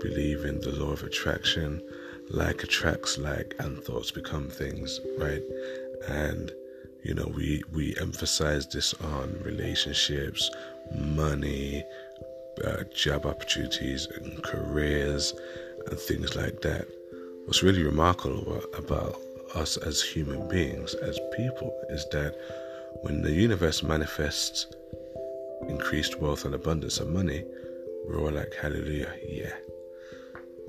believe 0.00 0.44
in 0.44 0.60
the 0.60 0.72
law 0.72 0.92
of 0.92 1.02
attraction 1.02 1.82
like 2.30 2.62
attracts 2.62 3.18
like 3.18 3.54
and 3.58 3.82
thoughts 3.82 4.10
become 4.10 4.48
things 4.48 5.00
right 5.16 5.42
and 6.08 6.52
you 7.02 7.14
know 7.14 7.30
we 7.34 7.62
we 7.72 7.96
emphasize 8.00 8.66
this 8.68 8.92
on 8.94 9.34
relationships 9.42 10.50
money 10.94 11.82
uh, 12.64 12.84
job 12.94 13.26
opportunities 13.26 14.06
and 14.06 14.42
careers 14.42 15.34
and 15.86 15.98
things 15.98 16.36
like 16.36 16.60
that. 16.62 16.86
What's 17.44 17.62
really 17.62 17.82
remarkable 17.82 18.62
about 18.76 19.20
us 19.54 19.76
as 19.78 20.02
human 20.02 20.46
beings 20.48 20.94
as 20.94 21.18
people 21.36 21.74
is 21.88 22.06
that 22.12 22.34
when 23.02 23.22
the 23.22 23.32
universe 23.32 23.82
manifests 23.82 24.66
increased 25.68 26.20
wealth 26.20 26.44
and 26.44 26.54
abundance 26.54 27.00
of 27.00 27.08
money 27.08 27.42
we're 28.06 28.20
all 28.20 28.30
like 28.30 28.54
hallelujah 28.54 29.12
yeah. 29.26 29.54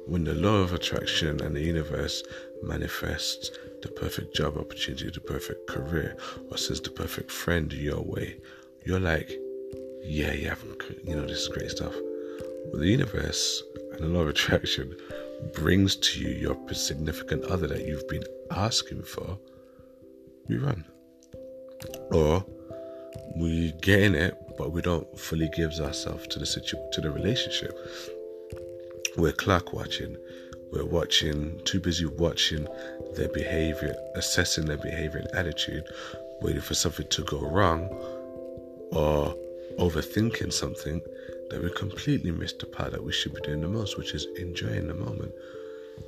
When 0.05 0.23
the 0.23 0.33
law 0.33 0.55
of 0.55 0.73
attraction 0.73 1.41
and 1.41 1.55
the 1.55 1.61
universe 1.61 2.23
manifests 2.63 3.51
the 3.83 3.89
perfect 3.89 4.35
job 4.35 4.57
opportunity, 4.57 5.09
the 5.11 5.19
perfect 5.19 5.67
career, 5.67 6.17
or 6.49 6.57
sends 6.57 6.81
the 6.81 6.89
perfect 6.89 7.29
friend 7.29 7.71
your 7.71 8.01
way, 8.01 8.37
you're 8.83 8.99
like, 8.99 9.31
yeah, 10.03 10.33
yeah, 10.33 10.55
you 11.03 11.15
know, 11.15 11.25
this 11.25 11.39
is 11.39 11.47
great 11.47 11.71
stuff. 11.71 11.93
But 12.71 12.79
the 12.79 12.87
universe 12.87 13.63
and 13.91 14.01
the 14.01 14.07
law 14.07 14.21
of 14.21 14.29
attraction 14.29 14.95
brings 15.53 15.95
to 15.95 16.19
you 16.21 16.29
your 16.29 16.57
significant 16.73 17.45
other 17.45 17.67
that 17.67 17.85
you've 17.85 18.07
been 18.07 18.23
asking 18.51 19.03
for, 19.03 19.37
we 20.47 20.57
run. 20.57 20.85
Or 22.11 22.45
we 23.35 23.73
gain 23.81 24.15
it, 24.15 24.35
but 24.57 24.71
we 24.71 24.81
don't 24.81 25.17
fully 25.17 25.49
give 25.55 25.71
ourselves 25.79 26.27
to 26.27 26.39
the 26.39 26.45
situ- 26.45 26.89
to 26.91 27.01
the 27.01 27.11
relationship 27.11 27.77
we're 29.17 29.31
clock 29.33 29.73
watching. 29.73 30.15
We're 30.71 30.85
watching, 30.85 31.59
too 31.65 31.79
busy 31.79 32.05
watching 32.05 32.67
their 33.15 33.29
behavior, 33.29 33.95
assessing 34.15 34.65
their 34.65 34.77
behavior 34.77 35.19
and 35.19 35.27
attitude, 35.33 35.83
waiting 36.41 36.61
for 36.61 36.75
something 36.75 37.07
to 37.07 37.23
go 37.23 37.39
wrong, 37.39 37.89
or 38.91 39.35
overthinking 39.79 40.53
something 40.53 41.01
that 41.49 41.63
we 41.63 41.71
completely 41.71 42.31
miss 42.31 42.53
the 42.53 42.65
part 42.65 42.91
that 42.91 43.03
we 43.03 43.11
should 43.11 43.33
be 43.33 43.41
doing 43.41 43.61
the 43.61 43.67
most, 43.67 43.97
which 43.97 44.13
is 44.13 44.27
enjoying 44.37 44.87
the 44.87 44.93
moment. 44.93 45.31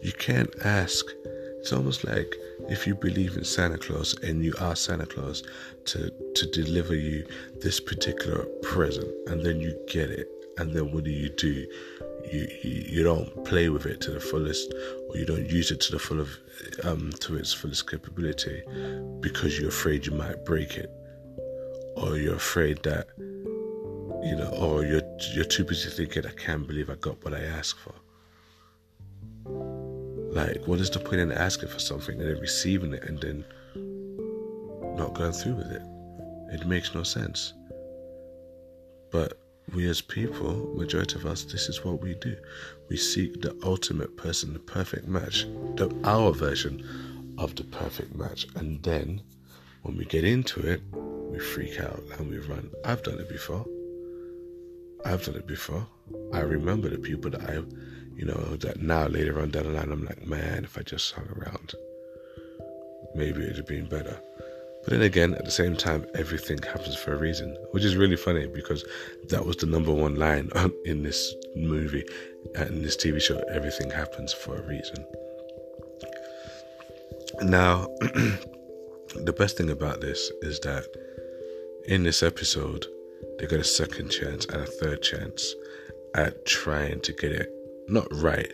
You 0.02 0.12
can't 0.14 0.54
ask. 0.64 1.06
It's 1.60 1.74
almost 1.74 2.04
like 2.04 2.36
if 2.70 2.86
you 2.88 2.96
believe 2.96 3.38
in 3.38 3.44
Santa 3.44 3.78
Claus 3.78 4.16
and 4.24 4.44
you 4.44 4.54
ask 4.60 4.86
Santa 4.86 5.06
Claus 5.06 5.44
to, 5.86 6.12
to 6.36 6.46
deliver 6.52 6.96
you 6.96 7.26
this 7.62 7.80
particular 7.80 8.46
present, 8.62 9.12
and 9.28 9.44
then 9.46 9.60
you 9.60 9.78
get 9.88 10.10
it, 10.10 10.28
and 10.58 10.74
then 10.74 10.92
what 10.92 11.04
do 11.04 11.12
you 11.12 11.30
do? 11.30 11.66
you, 12.32 12.48
you, 12.62 12.86
you 12.88 13.04
don't 13.04 13.44
play 13.46 13.70
with 13.70 13.86
it 13.86 14.02
to 14.02 14.12
the 14.12 14.20
fullest 14.20 14.74
or 15.10 15.18
you 15.18 15.26
don't 15.26 15.50
use 15.50 15.72
it 15.72 15.80
to 15.82 15.92
the 15.92 16.00
full 16.00 16.20
of 16.20 16.30
um, 16.84 17.12
to 17.20 17.36
its 17.36 17.54
fullest 17.54 17.90
capability 17.90 18.62
because 19.20 19.60
you're 19.60 19.70
afraid 19.70 20.06
you 20.06 20.12
might 20.12 20.46
break 20.46 20.78
it 20.78 20.90
or 21.98 22.18
you're 22.18 22.36
afraid 22.36 22.82
that 22.84 23.08
you 24.24 24.36
know 24.36 24.50
or 24.60 24.86
you're 24.86 25.02
you're 25.34 25.46
too 25.46 25.64
busy 25.64 25.90
thinking 25.90 26.26
I 26.26 26.32
can't 26.32 26.68
believe 26.68 26.90
I 26.90 26.96
got 26.96 27.24
what 27.24 27.34
I 27.34 27.42
asked 27.42 27.80
for 27.80 27.94
like 30.34 30.68
what 30.68 30.80
is 30.80 30.90
the 30.90 31.00
point 31.00 31.22
in 31.22 31.32
asking 31.32 31.70
for 31.70 31.80
something 31.80 32.20
and 32.20 32.30
then 32.30 32.40
receiving 32.40 32.94
it 32.94 33.04
and 33.04 33.20
then 33.20 33.46
not 34.96 35.14
going 35.14 35.34
through 35.34 35.56
with 35.56 35.72
it 35.72 35.82
it 36.54 36.68
makes 36.68 36.94
no 36.94 37.04
sense 37.04 37.54
but 39.12 39.38
we 39.74 39.88
as 39.90 40.02
people, 40.02 40.74
majority 40.76 41.16
of 41.16 41.26
us, 41.26 41.44
this 41.44 41.70
is 41.70 41.86
what 41.86 42.02
we 42.02 42.16
do. 42.16 42.36
We 42.90 42.98
seek 42.98 43.42
the 43.42 43.56
ultimate 43.64 44.18
person, 44.18 44.54
the 44.54 44.60
perfect 44.60 45.08
match, 45.08 45.46
the, 45.76 45.94
our 46.04 46.34
version 46.34 47.36
of 47.38 47.56
the 47.56 47.64
perfect 47.64 48.16
match. 48.16 48.48
And 48.56 48.84
then 48.84 49.22
when 49.84 49.96
we 49.98 50.06
get 50.06 50.26
into 50.26 50.60
it, 50.62 50.82
we 50.92 51.40
freak 51.40 51.80
out 51.80 52.04
and 52.18 52.30
we 52.30 52.40
run. 52.40 52.70
I've 52.84 53.04
done 53.04 53.20
it 53.20 53.30
before. 53.30 53.66
I've 55.06 55.24
done 55.24 55.36
it 55.36 55.48
before. 55.48 55.86
I 56.34 56.40
remember 56.40 56.90
the 56.90 56.98
people 56.98 57.32
that 57.32 57.50
I, 57.50 57.62
you 58.16 58.26
know, 58.26 58.56
that 58.58 58.82
now 58.82 59.08
later 59.08 59.42
on 59.42 59.52
down 59.52 59.64
the 59.64 59.70
line, 59.70 59.92
I'm 59.92 60.06
like, 60.06 60.26
man, 60.26 60.64
if 60.64 60.78
I 60.78 60.82
just 60.82 61.14
hung 61.14 61.28
around, 61.28 61.74
maybe 63.16 63.44
it'd 63.44 63.58
have 63.58 63.68
been 63.68 63.88
better. 63.88 64.20
But 64.84 64.92
then 64.94 65.02
again, 65.02 65.36
at 65.36 65.46
the 65.46 65.52
same 65.52 65.76
time, 65.76 66.06
everything 66.16 66.58
happens 66.64 66.96
for 66.96 67.14
a 67.14 67.18
reason, 67.18 67.56
which 67.72 67.84
is 67.84 67.96
really 67.96 68.16
funny 68.16 68.48
because 68.48 68.84
that 69.30 69.46
was 69.46 69.58
the 69.58 69.68
number 69.68 69.94
one 69.94 70.16
line 70.16 70.50
in 70.86 71.04
this 71.04 71.34
movie 71.56 72.04
and 72.56 72.70
in 72.70 72.82
this 72.82 72.98
TV 72.98 73.22
show. 73.22 73.38
Everything 73.52 73.92
happens 73.92 74.34
for 74.34 74.58
a 74.58 74.68
reason. 74.68 75.06
Now, 77.44 77.88
the 79.16 79.36
best 79.38 79.58
thing 79.58 79.70
about 79.70 80.02
this 80.02 80.32
is 80.42 80.60
that 80.62 80.86
in 81.88 82.04
this 82.04 82.24
episode, 82.24 82.88
they 83.40 83.48
get 83.48 83.60
a 83.60 83.64
second 83.64 84.10
chance 84.10 84.46
and 84.46 84.62
a 84.62 84.66
third 84.66 85.02
chance 85.02 85.56
at 86.16 86.46
trying 86.46 87.00
to 87.02 87.14
get 87.14 87.32
it 87.32 87.52
not 87.88 88.08
right, 88.12 88.52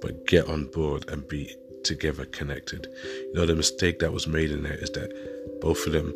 but 0.00 0.26
get 0.26 0.48
on 0.48 0.66
board 0.66 1.08
and 1.08 1.26
be 1.28 1.54
together 1.84 2.24
connected. 2.26 2.88
You 3.04 3.34
know, 3.34 3.46
the 3.46 3.54
mistake 3.54 3.98
that 4.00 4.12
was 4.12 4.26
made 4.26 4.50
in 4.50 4.62
there 4.62 4.74
is 4.74 4.90
that 4.90 5.60
both 5.60 5.86
of 5.86 5.92
them 5.92 6.14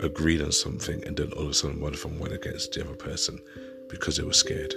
agreed 0.00 0.42
on 0.42 0.52
something 0.52 1.04
and 1.06 1.16
then 1.16 1.32
all 1.32 1.44
of 1.44 1.50
a 1.50 1.54
sudden 1.54 1.80
one 1.80 1.94
of 1.94 2.02
them 2.02 2.18
went 2.18 2.34
against 2.34 2.72
the 2.72 2.84
other 2.84 2.96
person 2.96 3.38
because 3.88 4.16
they 4.16 4.24
were 4.24 4.32
scared. 4.32 4.74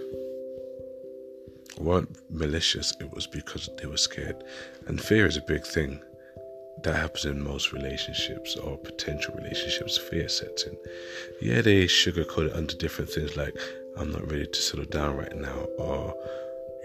Weren't 1.79 2.17
malicious, 2.31 2.93
it 2.99 3.11
was 3.13 3.27
because 3.27 3.69
they 3.79 3.87
were 3.87 3.97
scared. 3.97 4.43
And 4.87 4.99
fear 4.99 5.27
is 5.27 5.37
a 5.37 5.41
big 5.41 5.65
thing 5.65 6.01
that 6.83 6.95
happens 6.95 7.25
in 7.25 7.41
most 7.43 7.73
relationships 7.73 8.55
or 8.55 8.77
potential 8.77 9.33
relationships. 9.35 9.97
Fear 9.97 10.29
sets 10.29 10.63
in. 10.63 10.77
Yeah, 11.41 11.61
they 11.61 11.85
sugarcoat 11.85 12.47
it 12.47 12.53
under 12.53 12.75
different 12.75 13.09
things 13.09 13.35
like, 13.35 13.57
I'm 13.97 14.11
not 14.11 14.29
ready 14.31 14.45
to 14.45 14.61
settle 14.61 14.85
down 14.85 15.17
right 15.17 15.35
now, 15.35 15.67
or, 15.77 16.15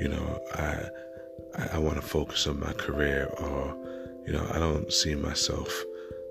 you 0.01 0.09
know, 0.09 0.41
I 0.55 0.89
I, 1.57 1.77
I 1.77 1.79
want 1.79 1.97
to 1.97 2.03
focus 2.03 2.47
on 2.47 2.61
my 2.61 2.73
career, 2.73 3.27
or 3.39 3.77
you 4.27 4.33
know, 4.33 4.47
I 4.53 4.59
don't 4.59 4.93
see 4.93 5.15
myself 5.15 5.71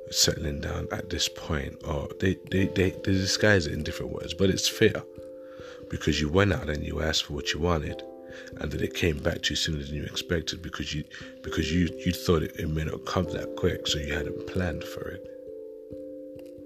settling 0.09 0.61
down 0.61 0.87
at 0.91 1.09
this 1.09 1.27
point, 1.27 1.75
or 1.85 2.09
they 2.19 2.37
they 2.49 2.67
they, 2.67 2.91
they 2.91 3.11
disguise 3.11 3.67
it 3.67 3.73
in 3.73 3.83
different 3.83 4.13
words, 4.13 4.33
but 4.33 4.49
it's 4.49 4.67
fear 4.67 5.03
because 5.89 6.21
you 6.21 6.29
went 6.29 6.53
out 6.53 6.69
and 6.69 6.83
you 6.83 7.01
asked 7.01 7.25
for 7.25 7.33
what 7.33 7.53
you 7.53 7.59
wanted, 7.59 8.01
and 8.57 8.71
that 8.71 8.81
it 8.81 8.93
came 8.93 9.17
back 9.17 9.41
to 9.43 9.51
you 9.51 9.55
sooner 9.55 9.83
than 9.83 9.95
you 9.95 10.03
expected 10.03 10.61
because 10.61 10.93
you 10.93 11.03
because 11.43 11.71
you 11.71 11.89
you 12.05 12.11
thought 12.11 12.43
it, 12.43 12.55
it 12.57 12.69
may 12.69 12.83
not 12.83 13.05
come 13.05 13.25
that 13.25 13.55
quick, 13.57 13.87
so 13.87 13.99
you 13.99 14.13
hadn't 14.13 14.47
planned 14.47 14.83
for 14.83 15.07
it. 15.07 15.27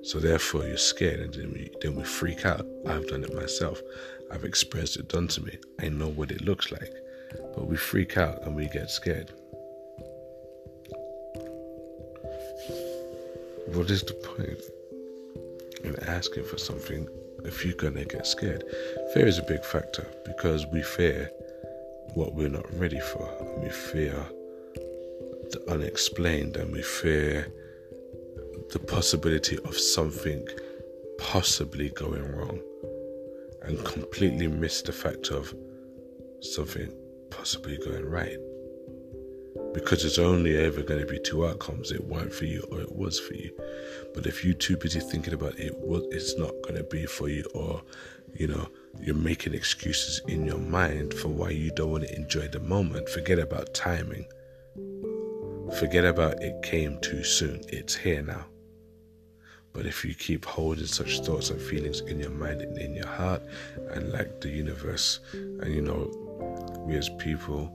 So 0.03 0.19
therefore, 0.19 0.65
you're 0.65 0.77
scared, 0.77 1.19
and 1.19 1.33
then 1.33 1.51
we 1.51 1.69
then 1.81 1.95
we 1.95 2.03
freak 2.03 2.45
out. 2.45 2.65
I've 2.87 3.07
done 3.07 3.23
it 3.23 3.33
myself. 3.35 3.81
I've 4.31 4.43
experienced 4.43 4.97
it 4.97 5.07
done 5.07 5.27
to 5.29 5.43
me. 5.43 5.57
I 5.79 5.89
know 5.89 6.09
what 6.09 6.31
it 6.31 6.41
looks 6.41 6.71
like 6.71 6.91
but 7.55 7.67
we 7.67 7.77
freak 7.77 8.17
out 8.17 8.43
and 8.43 8.55
we 8.55 8.67
get 8.67 8.89
scared. 8.89 9.31
What 13.67 13.89
is 13.89 14.03
the 14.03 14.13
point 14.13 14.59
in 15.83 15.95
asking 16.07 16.45
for 16.45 16.57
something 16.57 17.07
if 17.43 17.65
you're 17.65 17.75
gonna 17.75 18.05
get 18.05 18.27
scared? 18.27 18.63
Fear 19.13 19.27
is 19.27 19.37
a 19.37 19.43
big 19.43 19.63
factor 19.63 20.07
because 20.25 20.65
we 20.67 20.81
fear 20.81 21.29
what 22.15 22.33
we're 22.33 22.49
not 22.49 22.65
ready 22.79 22.99
for. 22.99 23.29
And 23.39 23.63
We 23.63 23.69
fear 23.69 24.25
the 25.51 25.63
unexplained 25.69 26.55
and 26.55 26.71
we 26.71 26.81
fear 26.81 27.51
the 28.71 28.79
possibility 28.79 29.59
of 29.59 29.77
something 29.77 30.47
possibly 31.19 31.89
going 31.89 32.23
wrong 32.35 32.59
and 33.61 33.83
completely 33.85 34.47
miss 34.47 34.81
the 34.81 34.91
fact 34.91 35.29
of 35.29 35.53
something 36.41 36.91
possibly 37.29 37.77
going 37.77 38.05
right. 38.05 38.37
Because 39.73 40.05
it's 40.05 40.19
only 40.19 40.57
ever 40.57 40.83
going 40.83 41.01
to 41.01 41.05
be 41.05 41.19
two 41.19 41.45
outcomes. 41.45 41.91
It 41.91 42.05
weren't 42.05 42.33
for 42.33 42.45
you 42.45 42.65
or 42.71 42.79
it 42.79 42.95
was 42.95 43.19
for 43.19 43.33
you. 43.33 43.51
But 44.13 44.25
if 44.25 44.45
you're 44.45 44.53
too 44.53 44.77
busy 44.77 45.01
thinking 45.01 45.33
about 45.33 45.59
it, 45.59 45.75
what 45.77 46.03
it's 46.11 46.37
not 46.37 46.53
going 46.63 46.75
to 46.75 46.83
be 46.83 47.05
for 47.05 47.27
you, 47.27 47.43
or 47.53 47.81
you 48.33 48.47
know, 48.47 48.67
you're 49.01 49.15
making 49.15 49.53
excuses 49.53 50.21
in 50.27 50.45
your 50.45 50.57
mind 50.57 51.13
for 51.13 51.27
why 51.27 51.49
you 51.49 51.71
don't 51.71 51.91
want 51.91 52.07
to 52.07 52.15
enjoy 52.15 52.47
the 52.47 52.59
moment, 52.59 53.09
forget 53.09 53.39
about 53.39 53.73
timing. 53.73 54.25
Forget 55.79 56.05
about 56.05 56.41
it 56.41 56.61
came 56.63 56.99
too 57.01 57.23
soon. 57.23 57.61
It's 57.69 57.95
here 57.95 58.21
now. 58.21 58.45
But 59.73 59.85
if 59.85 60.05
you 60.05 60.15
keep 60.15 60.45
holding 60.45 60.85
such 60.85 61.19
thoughts 61.19 61.49
and 61.49 61.61
feelings 61.61 61.99
in 62.01 62.19
your 62.19 62.29
mind 62.29 62.61
and 62.61 62.77
in 62.77 62.95
your 62.95 63.07
heart, 63.07 63.41
and 63.91 64.11
like 64.13 64.39
the 64.39 64.49
universe, 64.49 65.19
and 65.33 65.73
you 65.73 65.81
know, 65.81 66.09
we 66.87 66.95
as 66.95 67.09
people, 67.17 67.69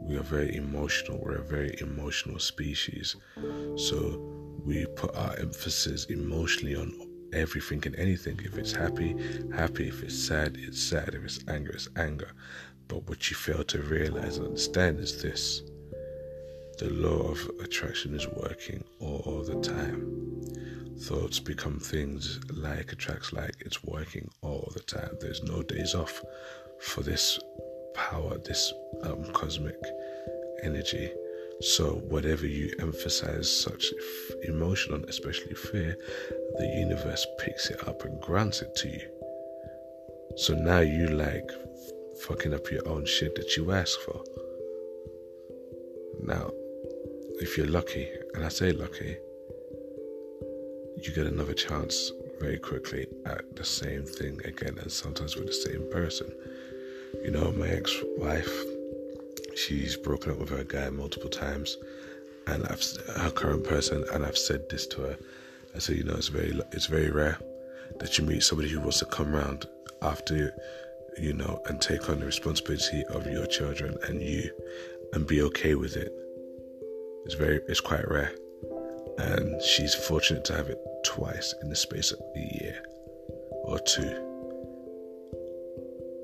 we 0.00 0.16
are 0.16 0.22
very 0.22 0.56
emotional. 0.56 1.20
We're 1.22 1.36
a 1.36 1.42
very 1.42 1.76
emotional 1.80 2.38
species. 2.38 3.16
So 3.76 4.18
we 4.64 4.86
put 4.86 5.14
our 5.14 5.36
emphasis 5.38 6.06
emotionally 6.06 6.74
on 6.74 7.05
everything 7.36 7.82
and 7.86 7.94
anything. 7.96 8.40
If 8.42 8.56
it's 8.56 8.72
happy, 8.72 9.14
happy. 9.54 9.88
If 9.88 10.02
it's 10.02 10.18
sad, 10.18 10.56
it's 10.58 10.82
sad. 10.82 11.10
If 11.14 11.24
it's 11.24 11.40
anger, 11.48 11.72
it's 11.72 11.88
anger. 11.96 12.30
But 12.88 13.08
what 13.08 13.30
you 13.30 13.36
fail 13.36 13.64
to 13.64 13.82
realize 13.82 14.38
and 14.38 14.46
understand 14.46 15.00
is 15.00 15.22
this 15.22 15.62
the 16.78 16.90
law 16.90 17.30
of 17.30 17.40
attraction 17.62 18.14
is 18.14 18.26
working 18.28 18.84
all 19.00 19.42
the 19.46 19.60
time. 19.60 20.42
Thoughts 20.98 21.38
become 21.40 21.78
things 21.78 22.38
like 22.52 22.92
attracts 22.92 23.32
like 23.32 23.54
it's 23.60 23.82
working 23.84 24.30
all 24.42 24.70
the 24.74 24.80
time. 24.80 25.16
There's 25.20 25.42
no 25.42 25.62
days 25.62 25.94
off 25.94 26.22
for 26.80 27.02
this 27.02 27.38
power, 27.94 28.38
this 28.38 28.72
um, 29.02 29.24
cosmic 29.32 29.78
energy. 30.62 31.10
So, 31.60 32.02
whatever 32.08 32.46
you 32.46 32.72
emphasize 32.80 33.50
such 33.50 33.92
emotion 34.42 34.92
on, 34.92 35.04
especially 35.08 35.54
fear, 35.54 35.96
the 36.58 36.66
universe 36.66 37.26
picks 37.38 37.70
it 37.70 37.88
up 37.88 38.04
and 38.04 38.20
grants 38.20 38.60
it 38.60 38.74
to 38.76 38.88
you. 38.88 39.08
So 40.36 40.54
now 40.54 40.80
you 40.80 41.08
like 41.08 41.50
fucking 42.28 42.52
up 42.52 42.70
your 42.70 42.86
own 42.86 43.06
shit 43.06 43.34
that 43.36 43.56
you 43.56 43.72
ask 43.72 43.98
for. 44.00 44.22
Now, 46.22 46.50
if 47.40 47.56
you're 47.56 47.66
lucky, 47.66 48.06
and 48.34 48.44
I 48.44 48.48
say 48.48 48.72
lucky, 48.72 49.16
you 51.02 51.12
get 51.14 51.26
another 51.26 51.54
chance 51.54 52.12
very 52.38 52.58
quickly 52.58 53.06
at 53.24 53.56
the 53.56 53.64
same 53.64 54.04
thing 54.04 54.40
again, 54.44 54.76
and 54.78 54.92
sometimes 54.92 55.36
with 55.36 55.46
the 55.46 55.52
same 55.52 55.90
person. 55.90 56.30
You 57.22 57.30
know, 57.30 57.50
my 57.52 57.68
ex 57.68 57.94
wife, 58.18 58.64
she's 59.56 59.96
broken 59.96 60.32
up 60.32 60.38
with 60.38 60.50
her 60.50 60.64
guy 60.64 60.90
multiple 60.90 61.30
times, 61.30 61.76
and 62.46 62.64
I've 62.66 62.82
her 63.16 63.30
current 63.30 63.64
person, 63.64 64.04
and 64.12 64.24
I've 64.24 64.38
said 64.38 64.68
this 64.68 64.86
to 64.88 65.02
her. 65.02 65.16
I 65.74 65.78
said, 65.78 65.96
you 65.96 66.04
know, 66.04 66.14
it's 66.14 66.28
very 66.28 66.58
it's 66.72 66.86
very 66.86 67.10
rare 67.10 67.38
that 67.98 68.18
you 68.18 68.24
meet 68.24 68.42
somebody 68.42 68.68
who 68.68 68.80
wants 68.80 68.98
to 69.00 69.06
come 69.06 69.34
around 69.34 69.66
after 70.02 70.52
you 71.18 71.32
know 71.32 71.60
and 71.66 71.80
take 71.80 72.08
on 72.08 72.20
the 72.20 72.26
responsibility 72.26 73.04
of 73.06 73.26
your 73.26 73.46
children 73.46 73.96
and 74.06 74.22
you 74.22 74.50
and 75.12 75.26
be 75.26 75.42
okay 75.42 75.74
with 75.74 75.96
it. 75.96 76.12
It's 77.24 77.34
very 77.34 77.60
it's 77.68 77.80
quite 77.80 78.08
rare, 78.10 78.32
and 79.18 79.60
she's 79.62 79.94
fortunate 79.94 80.44
to 80.46 80.56
have 80.56 80.68
it 80.68 80.78
twice 81.04 81.54
in 81.62 81.70
the 81.70 81.76
space 81.76 82.12
of 82.12 82.20
a 82.36 82.62
year 82.62 82.82
or 83.64 83.78
two 83.80 84.26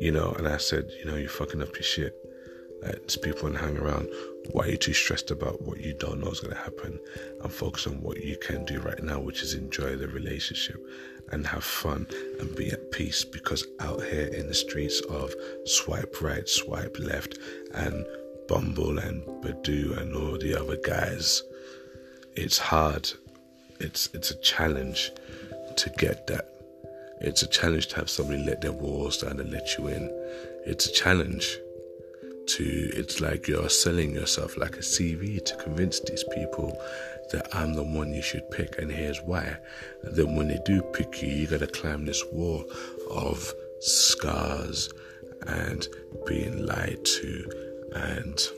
you 0.02 0.10
know, 0.10 0.34
and 0.36 0.48
I 0.48 0.56
said, 0.56 0.90
you 0.98 1.04
know, 1.04 1.14
you're 1.14 1.28
fucking 1.28 1.62
up 1.62 1.76
your 1.76 1.84
shit. 1.84 2.12
There's 2.82 3.16
people 3.16 3.48
and 3.48 3.56
hang 3.56 3.78
around. 3.78 4.08
Why 4.50 4.64
are 4.64 4.70
you 4.70 4.76
too 4.76 4.92
stressed 4.92 5.30
about 5.30 5.62
what 5.62 5.80
you 5.80 5.94
don't 5.94 6.20
know 6.20 6.30
is 6.30 6.40
going 6.40 6.54
to 6.54 6.60
happen? 6.60 6.98
And 7.42 7.52
focus 7.52 7.86
on 7.86 8.02
what 8.02 8.22
you 8.22 8.36
can 8.36 8.64
do 8.64 8.80
right 8.80 9.02
now, 9.02 9.20
which 9.20 9.42
is 9.42 9.54
enjoy 9.54 9.96
the 9.96 10.08
relationship 10.08 10.84
and 11.30 11.46
have 11.46 11.64
fun 11.64 12.06
and 12.40 12.54
be 12.56 12.70
at 12.70 12.90
peace. 12.90 13.24
Because 13.24 13.64
out 13.80 14.02
here 14.02 14.26
in 14.26 14.48
the 14.48 14.54
streets 14.54 15.00
of 15.02 15.32
swipe 15.64 16.20
right, 16.20 16.48
swipe 16.48 16.96
left, 16.98 17.38
and 17.74 18.04
Bumble 18.48 18.98
and 18.98 19.22
Badoo 19.42 19.96
and 19.98 20.14
all 20.16 20.36
the 20.36 20.60
other 20.60 20.76
guys, 20.76 21.42
it's 22.34 22.58
hard. 22.58 23.10
It's 23.78 24.08
it's 24.12 24.30
a 24.30 24.40
challenge 24.40 25.12
to 25.76 25.90
get 25.90 26.26
that 26.26 26.52
it's 27.22 27.42
a 27.42 27.46
challenge 27.46 27.86
to 27.88 27.96
have 27.96 28.10
somebody 28.10 28.44
let 28.44 28.60
their 28.60 28.72
walls 28.72 29.18
down 29.18 29.38
and 29.38 29.52
let 29.52 29.78
you 29.78 29.86
in. 29.86 30.10
It's 30.66 30.86
a 30.86 30.92
challenge 30.92 31.56
to, 32.46 32.90
it's 32.94 33.20
like 33.20 33.48
you're 33.48 33.68
selling 33.68 34.14
yourself 34.14 34.56
like 34.56 34.76
a 34.76 34.80
CV 34.80 35.44
to 35.44 35.56
convince 35.56 36.00
these 36.00 36.24
people 36.34 36.76
that 37.30 37.48
I'm 37.54 37.74
the 37.74 37.82
one 37.82 38.12
you 38.12 38.22
should 38.22 38.50
pick 38.50 38.78
and 38.78 38.90
here's 38.90 39.20
why. 39.22 39.56
And 40.02 40.16
then 40.16 40.36
when 40.36 40.48
they 40.48 40.60
do 40.64 40.82
pick 40.92 41.22
you, 41.22 41.28
you 41.28 41.46
gotta 41.46 41.66
climb 41.66 42.04
this 42.04 42.24
wall 42.32 42.64
of 43.10 43.52
scars 43.80 44.92
and 45.46 45.88
being 46.26 46.64
lied 46.66 47.04
to 47.04 47.50
and 47.94 48.48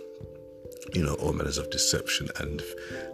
you 0.92 1.02
know 1.02 1.14
all 1.14 1.32
manners 1.32 1.56
of 1.56 1.70
deception 1.70 2.28
and 2.40 2.62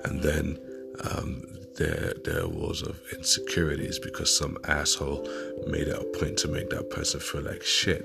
and 0.04 0.20
then 0.20 0.58
um, 1.04 1.60
there 1.76 2.46
was 2.46 2.82
of 2.82 3.00
insecurities 3.16 3.98
because 3.98 4.36
some 4.36 4.58
asshole 4.64 5.26
made 5.66 5.88
it 5.88 5.96
a 5.96 6.18
point 6.18 6.36
to 6.38 6.48
make 6.48 6.68
that 6.70 6.90
person 6.90 7.20
feel 7.20 7.42
like 7.42 7.62
shit. 7.62 8.04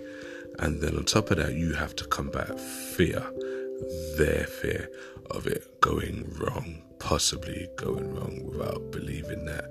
And 0.59 0.81
then 0.81 0.95
on 0.97 1.05
top 1.05 1.31
of 1.31 1.37
that, 1.37 1.53
you 1.53 1.73
have 1.73 1.95
to 1.97 2.05
combat 2.05 2.59
fear, 2.59 3.23
their 4.17 4.45
fear 4.45 4.89
of 5.31 5.47
it 5.47 5.81
going 5.81 6.31
wrong, 6.39 6.81
possibly 6.99 7.67
going 7.75 8.13
wrong 8.15 8.41
without 8.45 8.91
believing 8.91 9.45
that 9.45 9.65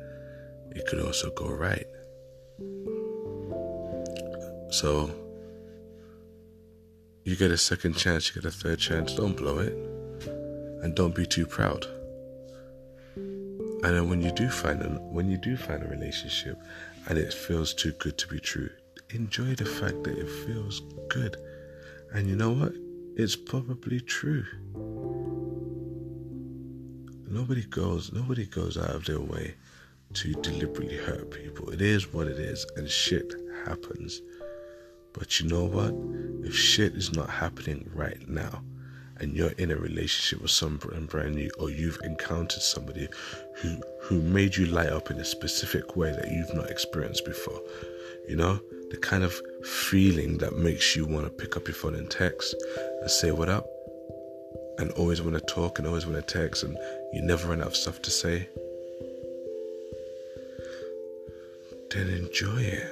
it 0.73 0.87
could 0.87 1.01
also 1.01 1.31
go 1.31 1.49
right. 1.49 1.87
So 4.71 5.11
you 7.25 7.37
get 7.37 7.51
a 7.51 7.57
second 7.57 7.97
chance, 7.97 8.29
you 8.29 8.43
get 8.43 8.49
a 8.49 8.53
third 8.53 8.79
chance, 8.79 9.15
don't 9.15 9.37
blow 9.37 9.59
it. 9.59 9.73
And 10.83 10.95
don't 10.95 11.15
be 11.15 11.25
too 11.25 11.47
proud. 11.47 11.87
And 13.17 13.83
then 13.83 14.11
when 14.11 14.21
you 14.21 14.31
do 14.33 14.51
find 14.51 14.83
a, 14.83 14.89
when 14.89 15.31
you 15.31 15.39
do 15.39 15.57
find 15.57 15.83
a 15.83 15.87
relationship 15.87 16.59
and 17.09 17.17
it 17.19 17.33
feels 17.33 17.73
too 17.73 17.93
good 17.93 18.19
to 18.19 18.29
be 18.29 18.41
true, 18.41 18.71
enjoy 19.11 19.55
the 19.55 19.65
fact 19.65 20.05
that 20.05 20.19
it 20.19 20.29
feels 20.47 20.81
good. 21.09 21.37
And 22.13 22.29
you 22.29 22.37
know 22.37 22.53
what? 22.53 22.73
It's 23.17 23.37
probably 23.37 24.01
true. 24.01 24.45
Nobody 27.29 27.63
goes 27.63 28.13
nobody 28.13 28.47
goes 28.47 28.77
out 28.77 28.91
of 28.91 29.05
their 29.07 29.21
way 29.21 29.55
to 30.15 30.33
deliberately 30.35 30.97
hurt 30.97 31.31
people. 31.31 31.71
It 31.71 31.81
is 31.81 32.13
what 32.13 32.29
it 32.29 32.39
is 32.39 32.65
and 32.77 32.89
shit 32.89 33.35
happens. 33.65 34.21
But 35.13 35.41
you 35.41 35.49
know 35.49 35.65
what? 35.65 35.95
If 36.47 36.55
shit 36.55 36.95
is 36.95 37.13
not 37.13 37.31
happening 37.31 37.89
right 37.95 38.29
now, 38.29 38.63
and 39.19 39.37
you're 39.37 39.53
in 39.53 39.71
a 39.71 39.77
relationship 39.77 40.43
with 40.43 40.51
someone 40.51 41.07
brand 41.07 41.37
new, 41.37 41.51
or 41.59 41.71
you've 41.71 42.01
encountered 42.03 42.63
somebody 42.63 43.09
who 43.57 43.81
who 44.03 44.21
made 44.21 44.57
you 44.57 44.67
light 44.67 44.89
up 44.91 45.11
in 45.11 45.19
a 45.19 45.25
specific 45.25 45.97
way 45.97 46.11
that 46.11 46.31
you've 46.31 46.55
not 46.55 46.71
experienced 46.71 47.25
before, 47.25 47.61
you 48.29 48.37
know, 48.37 48.61
the 48.95 49.01
kind 49.01 49.25
of 49.25 49.35
feeling 49.65 50.39
that 50.39 50.57
makes 50.57 50.95
you 50.95 51.05
want 51.05 51.25
to 51.25 51.31
pick 51.31 51.57
up 51.57 51.67
your 51.67 51.75
phone 51.75 51.97
and 51.97 52.09
text 52.09 52.55
and 53.01 53.11
say 53.11 53.33
what 53.33 53.49
up, 53.49 53.67
and 54.79 54.93
always 54.93 55.21
want 55.21 55.35
to 55.35 55.41
talk 55.53 55.81
and 55.81 55.89
always 55.89 56.07
want 56.07 56.15
to 56.17 56.23
text, 56.23 56.63
and 56.63 56.79
you 57.13 57.21
never 57.21 57.49
run 57.49 57.61
out 57.61 57.67
of 57.67 57.77
stuff 57.77 58.01
to 58.03 58.11
say. 58.11 58.49
Then 61.91 62.09
enjoy 62.09 62.61
it. 62.61 62.87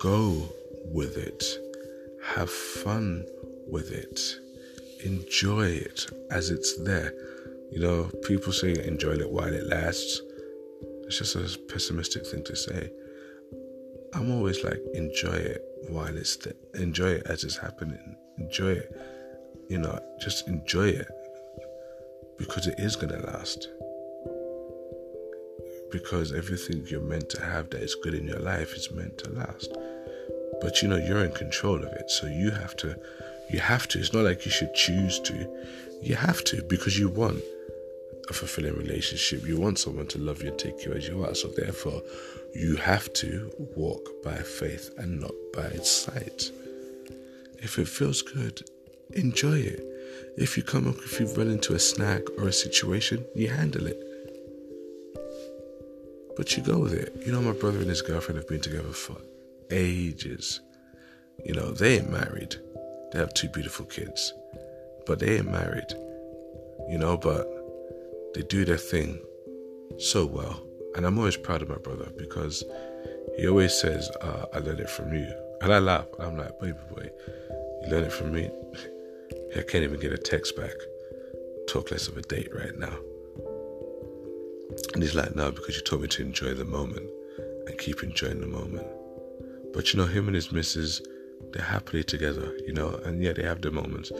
Go 0.00 0.46
with 0.84 1.16
it. 1.16 1.42
Have 2.34 2.50
fun 2.50 3.24
with 3.66 3.90
it. 3.90 4.20
Enjoy 5.02 5.64
it 5.64 6.10
as 6.30 6.50
it's 6.50 6.76
there. 6.82 7.14
You 7.70 7.80
know, 7.80 8.10
people 8.24 8.52
say 8.52 8.74
enjoy 8.84 9.12
it 9.12 9.30
while 9.30 9.54
it 9.54 9.66
lasts. 9.66 10.20
It's 11.04 11.16
just 11.16 11.36
a 11.36 11.58
pessimistic 11.72 12.26
thing 12.26 12.44
to 12.44 12.54
say. 12.54 12.90
I'm 14.14 14.30
always 14.30 14.62
like 14.62 14.80
enjoy 14.94 15.36
it 15.36 15.64
while 15.88 16.16
it's 16.16 16.36
there. 16.36 16.54
Enjoy 16.74 17.12
it 17.12 17.26
as 17.26 17.44
it's 17.44 17.56
happening. 17.56 18.16
Enjoy 18.38 18.72
it. 18.72 18.94
You 19.68 19.78
know, 19.78 19.98
just 20.20 20.46
enjoy 20.48 20.88
it 20.88 21.08
because 22.36 22.66
it 22.66 22.78
is 22.78 22.96
gonna 22.96 23.18
last. 23.18 23.68
Because 25.90 26.32
everything 26.32 26.86
you're 26.86 27.00
meant 27.00 27.28
to 27.30 27.42
have 27.42 27.70
that 27.70 27.82
is 27.82 27.94
good 27.94 28.14
in 28.14 28.26
your 28.26 28.40
life 28.40 28.74
is 28.74 28.90
meant 28.92 29.18
to 29.18 29.30
last. 29.30 29.72
But 30.60 30.82
you 30.82 30.88
know, 30.88 30.96
you're 30.96 31.24
in 31.24 31.32
control 31.32 31.76
of 31.76 31.92
it, 31.92 32.10
so 32.10 32.26
you 32.26 32.50
have 32.50 32.76
to 32.78 32.96
you 33.50 33.60
have 33.60 33.88
to. 33.88 33.98
It's 33.98 34.12
not 34.12 34.24
like 34.24 34.44
you 34.44 34.50
should 34.50 34.74
choose 34.74 35.20
to. 35.20 35.64
You 36.00 36.16
have 36.16 36.44
to 36.44 36.62
because 36.62 36.98
you 36.98 37.08
want 37.08 37.42
a 38.28 38.32
fulfilling 38.32 38.76
relationship. 38.76 39.46
You 39.46 39.58
want 39.58 39.78
someone 39.78 40.06
to 40.08 40.18
love 40.18 40.42
you 40.42 40.50
and 40.50 40.58
take 40.58 40.84
you 40.84 40.92
as 40.92 41.08
you 41.08 41.24
are. 41.24 41.34
So 41.34 41.48
therefore, 41.48 42.02
you 42.54 42.76
have 42.76 43.12
to 43.14 43.50
walk 43.76 44.22
by 44.22 44.36
faith 44.36 44.90
and 44.98 45.20
not 45.20 45.34
by 45.52 45.70
sight. 45.82 46.50
If 47.58 47.78
it 47.78 47.88
feels 47.88 48.22
good, 48.22 48.62
enjoy 49.14 49.58
it. 49.58 49.84
If 50.36 50.56
you 50.56 50.62
come 50.62 50.88
up, 50.88 50.96
if 50.98 51.20
you 51.20 51.26
run 51.34 51.50
into 51.50 51.74
a 51.74 51.78
snag 51.78 52.28
or 52.38 52.48
a 52.48 52.52
situation, 52.52 53.24
you 53.34 53.48
handle 53.48 53.86
it. 53.86 53.98
But 56.36 56.56
you 56.56 56.62
go 56.62 56.78
with 56.78 56.94
it. 56.94 57.14
You 57.26 57.32
know, 57.32 57.42
my 57.42 57.52
brother 57.52 57.78
and 57.78 57.88
his 57.88 58.02
girlfriend 58.02 58.38
have 58.38 58.48
been 58.48 58.60
together 58.60 58.92
for 58.92 59.16
ages. 59.70 60.60
You 61.44 61.54
know, 61.54 61.72
they 61.72 61.98
ain't 61.98 62.10
married. 62.10 62.56
They 63.12 63.18
have 63.18 63.34
two 63.34 63.48
beautiful 63.48 63.84
kids, 63.86 64.32
but 65.06 65.18
they 65.18 65.36
ain't 65.36 65.50
married, 65.50 65.92
you 66.88 66.96
know, 66.96 67.18
but 67.18 67.46
they 68.34 68.42
do 68.42 68.64
their 68.64 68.76
thing 68.76 69.20
so 69.98 70.26
well. 70.26 70.62
And 70.94 71.06
I'm 71.06 71.18
always 71.18 71.36
proud 71.36 71.62
of 71.62 71.68
my 71.68 71.76
brother 71.76 72.10
because 72.16 72.64
he 73.36 73.48
always 73.48 73.74
says, 73.74 74.10
uh, 74.20 74.46
I 74.52 74.58
learned 74.58 74.80
it 74.80 74.90
from 74.90 75.14
you. 75.14 75.26
And 75.62 75.72
I 75.72 75.78
laugh. 75.78 76.06
I'm 76.18 76.36
like, 76.36 76.58
baby 76.60 76.78
boy, 76.90 77.08
you 77.82 77.88
learned 77.88 78.06
it 78.06 78.12
from 78.12 78.32
me? 78.32 78.50
I 79.56 79.62
can't 79.62 79.84
even 79.84 80.00
get 80.00 80.12
a 80.12 80.18
text 80.18 80.56
back. 80.56 80.74
Talk 81.68 81.90
less 81.90 82.08
of 82.08 82.16
a 82.16 82.22
date 82.22 82.54
right 82.54 82.76
now. 82.78 82.96
And 84.94 85.02
he's 85.02 85.14
like, 85.14 85.34
no, 85.36 85.50
because 85.50 85.76
you 85.76 85.82
taught 85.82 86.00
me 86.00 86.08
to 86.08 86.22
enjoy 86.22 86.54
the 86.54 86.64
moment 86.64 87.08
and 87.66 87.78
keep 87.78 88.02
enjoying 88.02 88.40
the 88.40 88.46
moment. 88.46 88.86
But 89.72 89.92
you 89.92 90.00
know, 90.00 90.06
him 90.06 90.26
and 90.26 90.34
his 90.34 90.52
missus, 90.52 91.00
they're 91.52 91.64
happily 91.64 92.04
together, 92.04 92.52
you 92.66 92.72
know, 92.72 93.00
and 93.04 93.22
yeah, 93.22 93.32
they 93.32 93.42
have 93.42 93.62
their 93.62 93.72
moments. 93.72 94.10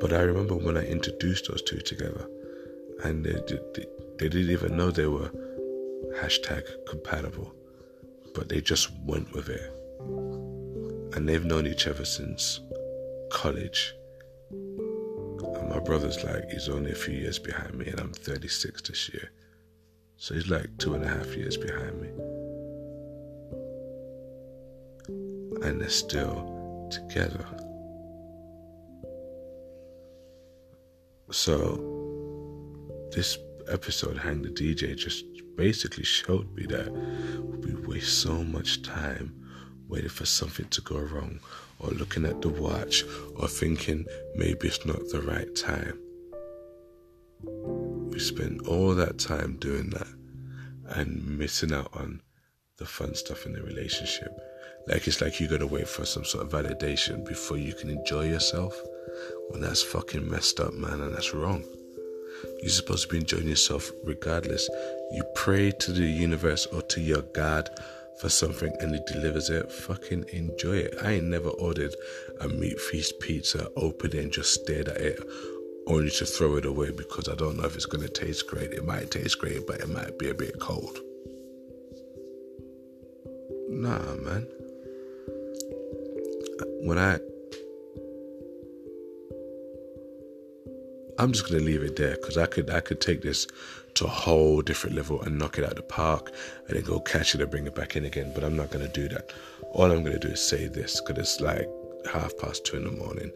But 0.00 0.12
I 0.12 0.20
remember 0.20 0.54
when 0.54 0.76
I 0.76 0.84
introduced 0.86 1.48
those 1.48 1.62
two 1.62 1.78
together, 1.78 2.26
and 3.04 3.24
they, 3.24 3.32
they, 3.74 3.86
they 4.18 4.28
didn't 4.28 4.50
even 4.50 4.76
know 4.76 4.90
they 4.90 5.06
were 5.06 5.30
hashtag 6.16 6.62
compatible, 6.86 7.52
but 8.34 8.48
they 8.48 8.60
just 8.60 8.90
went 9.04 9.32
with 9.32 9.48
it. 9.48 9.72
And 11.16 11.28
they've 11.28 11.44
known 11.44 11.66
each 11.66 11.86
other 11.86 12.04
since 12.04 12.60
college. 13.30 13.94
And 14.50 15.68
my 15.68 15.78
brother's 15.78 16.22
like, 16.24 16.50
he's 16.50 16.68
only 16.68 16.92
a 16.92 16.96
few 16.96 17.14
years 17.14 17.38
behind 17.38 17.74
me, 17.74 17.86
and 17.88 18.00
I'm 18.00 18.12
36 18.12 18.82
this 18.82 19.08
year. 19.12 19.30
So 20.16 20.34
he's 20.34 20.48
like 20.48 20.76
two 20.78 20.94
and 20.94 21.04
a 21.04 21.08
half 21.08 21.34
years 21.36 21.56
behind 21.56 22.00
me. 22.00 22.08
And 25.66 25.80
they're 25.80 25.88
still 25.88 26.88
together. 26.90 27.44
So, 31.30 31.91
this 33.12 33.38
episode, 33.68 34.16
Hang 34.18 34.42
the 34.42 34.48
DJ, 34.48 34.96
just 34.96 35.24
basically 35.56 36.04
showed 36.04 36.52
me 36.54 36.66
that 36.66 36.90
we 37.60 37.74
waste 37.86 38.22
so 38.22 38.42
much 38.42 38.82
time 38.82 39.34
waiting 39.88 40.08
for 40.08 40.24
something 40.24 40.66
to 40.68 40.80
go 40.80 40.98
wrong, 40.98 41.38
or 41.78 41.90
looking 41.90 42.24
at 42.24 42.40
the 42.40 42.48
watch, 42.48 43.04
or 43.36 43.46
thinking 43.46 44.06
maybe 44.34 44.68
it's 44.68 44.86
not 44.86 45.00
the 45.10 45.20
right 45.20 45.54
time. 45.54 45.98
We 48.10 48.18
spend 48.18 48.66
all 48.66 48.94
that 48.94 49.18
time 49.18 49.56
doing 49.58 49.90
that 49.90 50.08
and 50.96 51.38
missing 51.38 51.72
out 51.72 51.90
on 51.94 52.22
the 52.78 52.86
fun 52.86 53.14
stuff 53.14 53.44
in 53.44 53.52
the 53.52 53.62
relationship. 53.62 54.32
Like 54.86 55.06
it's 55.06 55.20
like 55.20 55.38
you're 55.38 55.50
gonna 55.50 55.66
wait 55.66 55.88
for 55.88 56.04
some 56.06 56.24
sort 56.24 56.46
of 56.46 56.52
validation 56.52 57.26
before 57.26 57.58
you 57.58 57.74
can 57.74 57.90
enjoy 57.90 58.28
yourself. 58.28 58.74
When 59.50 59.60
that's 59.60 59.82
fucking 59.82 60.28
messed 60.28 60.58
up, 60.58 60.72
man, 60.72 61.00
and 61.00 61.14
that's 61.14 61.34
wrong. 61.34 61.64
You're 62.60 62.70
supposed 62.70 63.02
to 63.04 63.08
be 63.08 63.18
enjoying 63.18 63.48
yourself 63.48 63.90
regardless. 64.04 64.68
You 65.12 65.24
pray 65.34 65.70
to 65.70 65.92
the 65.92 66.04
universe 66.04 66.66
or 66.66 66.82
to 66.82 67.00
your 67.00 67.22
God 67.22 67.70
for 68.20 68.28
something 68.28 68.72
and 68.80 68.94
it 68.94 69.06
delivers 69.06 69.50
it. 69.50 69.70
Fucking 69.70 70.26
enjoy 70.32 70.76
it. 70.76 70.94
I 71.02 71.12
ain't 71.12 71.26
never 71.26 71.50
ordered 71.50 71.94
a 72.40 72.48
meat 72.48 72.80
feast 72.80 73.20
pizza, 73.20 73.68
opened 73.76 74.14
it 74.14 74.24
and 74.24 74.32
just 74.32 74.54
stared 74.54 74.88
at 74.88 75.00
it 75.00 75.20
only 75.88 76.10
to 76.10 76.24
throw 76.24 76.56
it 76.56 76.64
away 76.64 76.90
because 76.90 77.28
I 77.28 77.34
don't 77.34 77.56
know 77.56 77.64
if 77.64 77.74
it's 77.74 77.86
gonna 77.86 78.08
taste 78.08 78.46
great. 78.46 78.72
It 78.72 78.84
might 78.84 79.10
taste 79.10 79.38
great, 79.38 79.66
but 79.66 79.80
it 79.80 79.88
might 79.88 80.18
be 80.18 80.30
a 80.30 80.34
bit 80.34 80.60
cold. 80.60 81.00
Nah, 83.68 84.14
man 84.16 84.46
when 86.82 86.98
I 86.98 87.18
I'm 91.18 91.32
just 91.32 91.48
gonna 91.48 91.62
leave 91.62 91.82
it 91.82 91.96
there 91.96 92.16
because 92.16 92.38
I 92.38 92.46
could 92.46 92.70
I 92.70 92.80
could 92.80 93.00
take 93.00 93.22
this 93.22 93.46
to 93.94 94.06
a 94.06 94.08
whole 94.08 94.62
different 94.62 94.96
level 94.96 95.20
and 95.22 95.38
knock 95.38 95.58
it 95.58 95.64
out 95.64 95.72
of 95.72 95.76
the 95.76 95.82
park 95.82 96.32
and 96.66 96.76
then 96.76 96.84
go 96.84 97.00
catch 97.00 97.34
it 97.34 97.40
and 97.40 97.50
bring 97.50 97.66
it 97.66 97.74
back 97.74 97.96
in 97.96 98.04
again. 98.04 98.32
But 98.34 98.44
I'm 98.44 98.56
not 98.56 98.70
gonna 98.70 98.88
do 98.88 99.08
that. 99.08 99.32
All 99.72 99.90
I'm 99.90 100.02
gonna 100.02 100.18
do 100.18 100.28
is 100.28 100.40
say 100.40 100.68
this 100.68 101.00
because 101.00 101.18
it's 101.18 101.40
like 101.40 101.68
half 102.12 102.36
past 102.38 102.64
two 102.64 102.76
in 102.76 102.84
the 102.84 102.90
morning. 102.90 103.30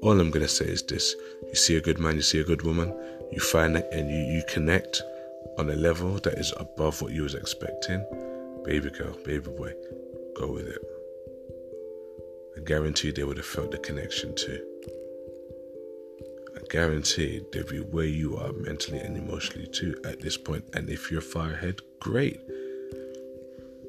All 0.00 0.18
I'm 0.18 0.30
gonna 0.30 0.48
say 0.48 0.64
is 0.64 0.82
this: 0.82 1.14
you 1.48 1.54
see 1.54 1.76
a 1.76 1.80
good 1.80 1.98
man, 1.98 2.16
you 2.16 2.22
see 2.22 2.40
a 2.40 2.44
good 2.44 2.62
woman, 2.62 2.94
you 3.30 3.40
find 3.40 3.76
it 3.76 3.88
and 3.92 4.10
you, 4.10 4.16
you 4.16 4.42
connect 4.48 5.02
on 5.58 5.68
a 5.68 5.74
level 5.74 6.14
that 6.20 6.38
is 6.38 6.52
above 6.56 7.02
what 7.02 7.12
you 7.12 7.24
was 7.24 7.34
expecting. 7.34 8.04
Baby 8.64 8.90
girl, 8.90 9.16
baby 9.24 9.50
boy, 9.50 9.74
go 10.34 10.50
with 10.50 10.66
it. 10.66 10.82
I 12.56 12.60
guarantee 12.60 13.10
they 13.10 13.24
would 13.24 13.36
have 13.36 13.46
felt 13.46 13.70
the 13.70 13.78
connection 13.78 14.34
too. 14.34 14.71
I 16.72 16.74
guarantee 16.74 17.42
they'd 17.52 17.66
be 17.66 17.80
where 17.80 18.06
you 18.06 18.38
are 18.38 18.50
mentally 18.54 18.98
and 18.98 19.14
emotionally 19.14 19.66
too 19.66 19.94
at 20.06 20.22
this 20.22 20.38
point. 20.38 20.64
And 20.72 20.88
if 20.88 21.10
you're 21.10 21.20
far 21.20 21.50
ahead, 21.50 21.80
great. 22.00 22.40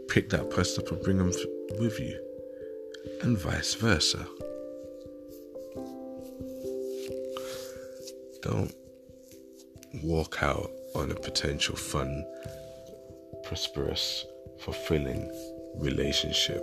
Pick 0.09 0.29
that 0.31 0.49
person 0.49 0.83
up 0.83 0.91
and 0.91 1.01
bring 1.01 1.17
them 1.17 1.31
with 1.79 1.97
you, 1.97 2.19
and 3.21 3.37
vice 3.37 3.75
versa. 3.75 4.27
Don't 8.41 8.75
walk 10.03 10.43
out 10.43 10.69
on 10.93 11.09
a 11.09 11.15
potential 11.15 11.77
fun, 11.77 12.25
prosperous, 13.45 14.25
fulfilling 14.59 15.31
relationship 15.75 16.61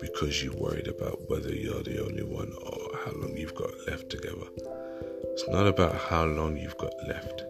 because 0.00 0.42
you're 0.42 0.56
worried 0.56 0.88
about 0.88 1.30
whether 1.30 1.54
you're 1.54 1.84
the 1.84 2.04
only 2.04 2.24
one 2.24 2.52
or 2.60 2.98
how 3.04 3.12
long 3.12 3.36
you've 3.36 3.54
got 3.54 3.70
left 3.86 4.10
together. 4.10 4.48
It's 5.34 5.48
not 5.48 5.66
about 5.66 5.96
how 5.96 6.26
long 6.26 6.56
you've 6.56 6.78
got 6.78 6.94
left, 7.08 7.42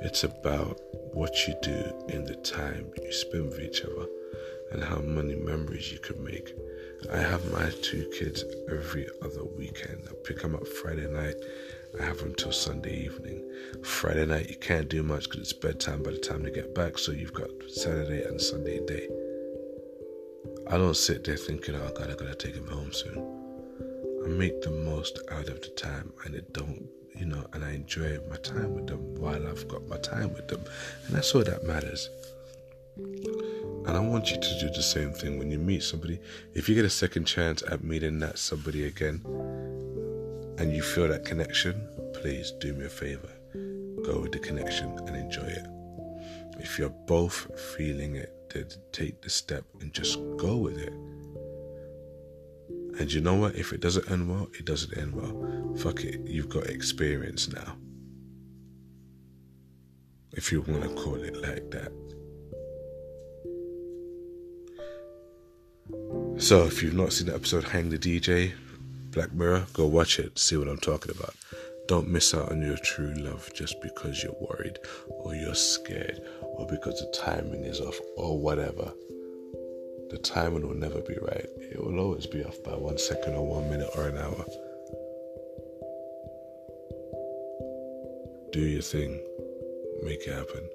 it's 0.00 0.24
about 0.24 0.80
what 1.12 1.46
you 1.46 1.54
do 1.60 2.06
in 2.08 2.24
the 2.24 2.34
time 2.36 2.90
you 3.02 3.12
spend 3.12 3.50
with 3.50 3.60
each 3.60 3.82
other. 3.82 4.06
and 4.72 4.82
how 4.82 4.96
many 4.96 5.34
memories 5.34 5.92
you 5.92 5.98
can 5.98 6.24
make. 6.24 6.52
I 7.12 7.18
have 7.18 7.52
my 7.52 7.70
two 7.82 8.10
kids 8.18 8.42
every 8.72 9.06
other 9.22 9.44
weekend. 9.44 10.08
I 10.10 10.14
pick 10.24 10.40
them 10.40 10.56
up 10.56 10.66
Friday 10.66 11.06
night. 11.06 11.36
I 12.00 12.04
have 12.04 12.18
them 12.18 12.34
till 12.34 12.52
Sunday 12.52 13.04
evening. 13.04 13.44
Friday 13.82 14.24
night, 14.24 14.48
you 14.48 14.56
can't 14.56 14.88
do 14.88 15.02
much 15.02 15.24
because 15.24 15.40
it's 15.40 15.52
bedtime 15.52 16.02
by 16.02 16.12
the 16.12 16.18
time 16.18 16.42
they 16.42 16.50
get 16.50 16.74
back, 16.74 16.96
so 16.96 17.12
you've 17.12 17.34
got 17.34 17.50
Saturday 17.68 18.24
and 18.24 18.40
Sunday 18.40 18.80
day. 18.86 19.08
I 20.68 20.78
don't 20.78 20.96
sit 20.96 21.22
there 21.22 21.36
thinking, 21.36 21.74
oh 21.74 21.92
God, 21.94 22.10
I 22.10 22.14
gotta 22.14 22.34
take 22.34 22.54
him 22.54 22.66
home 22.66 22.92
soon. 22.92 23.43
I 24.24 24.28
make 24.28 24.62
the 24.62 24.70
most 24.70 25.18
out 25.30 25.48
of 25.48 25.60
the 25.60 25.68
time 25.68 26.10
and 26.24 26.34
it 26.34 26.52
don't, 26.54 26.88
you 27.14 27.26
know, 27.26 27.46
and 27.52 27.62
I 27.62 27.72
enjoy 27.72 28.18
my 28.30 28.36
time 28.36 28.74
with 28.74 28.86
them 28.86 29.14
while 29.16 29.46
I've 29.46 29.68
got 29.68 29.86
my 29.86 29.98
time 29.98 30.32
with 30.32 30.48
them. 30.48 30.64
And 31.06 31.14
that's 31.14 31.34
all 31.34 31.44
that 31.44 31.64
matters. 31.64 32.08
And 32.96 33.90
I 33.90 34.00
want 34.00 34.30
you 34.30 34.40
to 34.40 34.60
do 34.60 34.70
the 34.70 34.82
same 34.82 35.12
thing 35.12 35.38
when 35.38 35.50
you 35.50 35.58
meet 35.58 35.82
somebody. 35.82 36.20
If 36.54 36.70
you 36.70 36.74
get 36.74 36.86
a 36.86 36.90
second 36.90 37.26
chance 37.26 37.62
at 37.70 37.84
meeting 37.84 38.18
that 38.20 38.38
somebody 38.38 38.86
again 38.86 39.20
and 40.58 40.72
you 40.72 40.82
feel 40.82 41.08
that 41.08 41.26
connection, 41.26 41.86
please 42.14 42.52
do 42.60 42.72
me 42.72 42.86
a 42.86 42.88
favor. 42.88 43.28
Go 44.04 44.20
with 44.20 44.32
the 44.32 44.38
connection 44.38 44.96
and 45.06 45.16
enjoy 45.16 45.42
it. 45.48 45.66
If 46.60 46.78
you're 46.78 46.88
both 46.88 47.60
feeling 47.76 48.16
it, 48.16 48.32
then 48.54 48.68
take 48.92 49.20
the 49.20 49.28
step 49.28 49.64
and 49.80 49.92
just 49.92 50.18
go 50.38 50.56
with 50.56 50.78
it. 50.78 50.94
And 52.98 53.12
you 53.12 53.20
know 53.20 53.34
what? 53.34 53.56
If 53.56 53.72
it 53.72 53.80
doesn't 53.80 54.10
end 54.10 54.28
well, 54.28 54.48
it 54.58 54.64
doesn't 54.64 54.96
end 54.96 55.14
well. 55.14 55.74
Fuck 55.76 56.04
it. 56.04 56.20
You've 56.26 56.48
got 56.48 56.66
experience 56.66 57.52
now. 57.52 57.76
If 60.32 60.52
you 60.52 60.62
want 60.62 60.82
to 60.82 60.88
call 60.90 61.16
it 61.16 61.36
like 61.36 61.70
that. 61.70 61.92
So, 66.40 66.64
if 66.64 66.82
you've 66.82 66.94
not 66.94 67.12
seen 67.12 67.28
the 67.28 67.34
episode 67.34 67.64
Hang 67.64 67.90
the 67.90 67.98
DJ, 67.98 68.52
Black 69.10 69.32
Mirror, 69.32 69.66
go 69.72 69.86
watch 69.86 70.18
it, 70.18 70.38
see 70.38 70.56
what 70.56 70.68
I'm 70.68 70.78
talking 70.78 71.14
about. 71.16 71.34
Don't 71.86 72.08
miss 72.08 72.34
out 72.34 72.50
on 72.50 72.62
your 72.62 72.78
true 72.78 73.14
love 73.14 73.48
just 73.54 73.80
because 73.80 74.22
you're 74.22 74.36
worried 74.40 74.78
or 75.08 75.34
you're 75.34 75.54
scared 75.54 76.20
or 76.42 76.66
because 76.66 76.98
the 76.98 77.14
timing 77.16 77.64
is 77.64 77.80
off 77.80 77.98
or 78.16 78.38
whatever. 78.38 78.92
The 80.14 80.20
timing 80.20 80.64
will 80.64 80.76
never 80.76 81.00
be 81.00 81.16
right. 81.20 81.48
It 81.58 81.84
will 81.84 81.98
always 81.98 82.24
be 82.24 82.44
off 82.44 82.62
by 82.62 82.76
one 82.76 82.98
second 82.98 83.34
or 83.34 83.44
one 83.44 83.68
minute 83.68 83.90
or 83.96 84.06
an 84.06 84.16
hour. 84.16 84.44
Do 88.52 88.60
your 88.60 88.80
thing, 88.80 89.20
make 90.04 90.24
it 90.24 90.32
happen. 90.32 90.68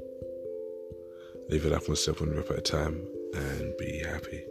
Live 1.47 1.65
it 1.65 1.71
up 1.71 1.87
one 1.87 1.95
step 1.95 2.19
one 2.19 2.31
rip 2.31 2.51
at 2.51 2.57
a 2.57 2.61
time 2.61 3.07
and 3.33 3.77
be 3.77 3.99
happy. 3.99 4.45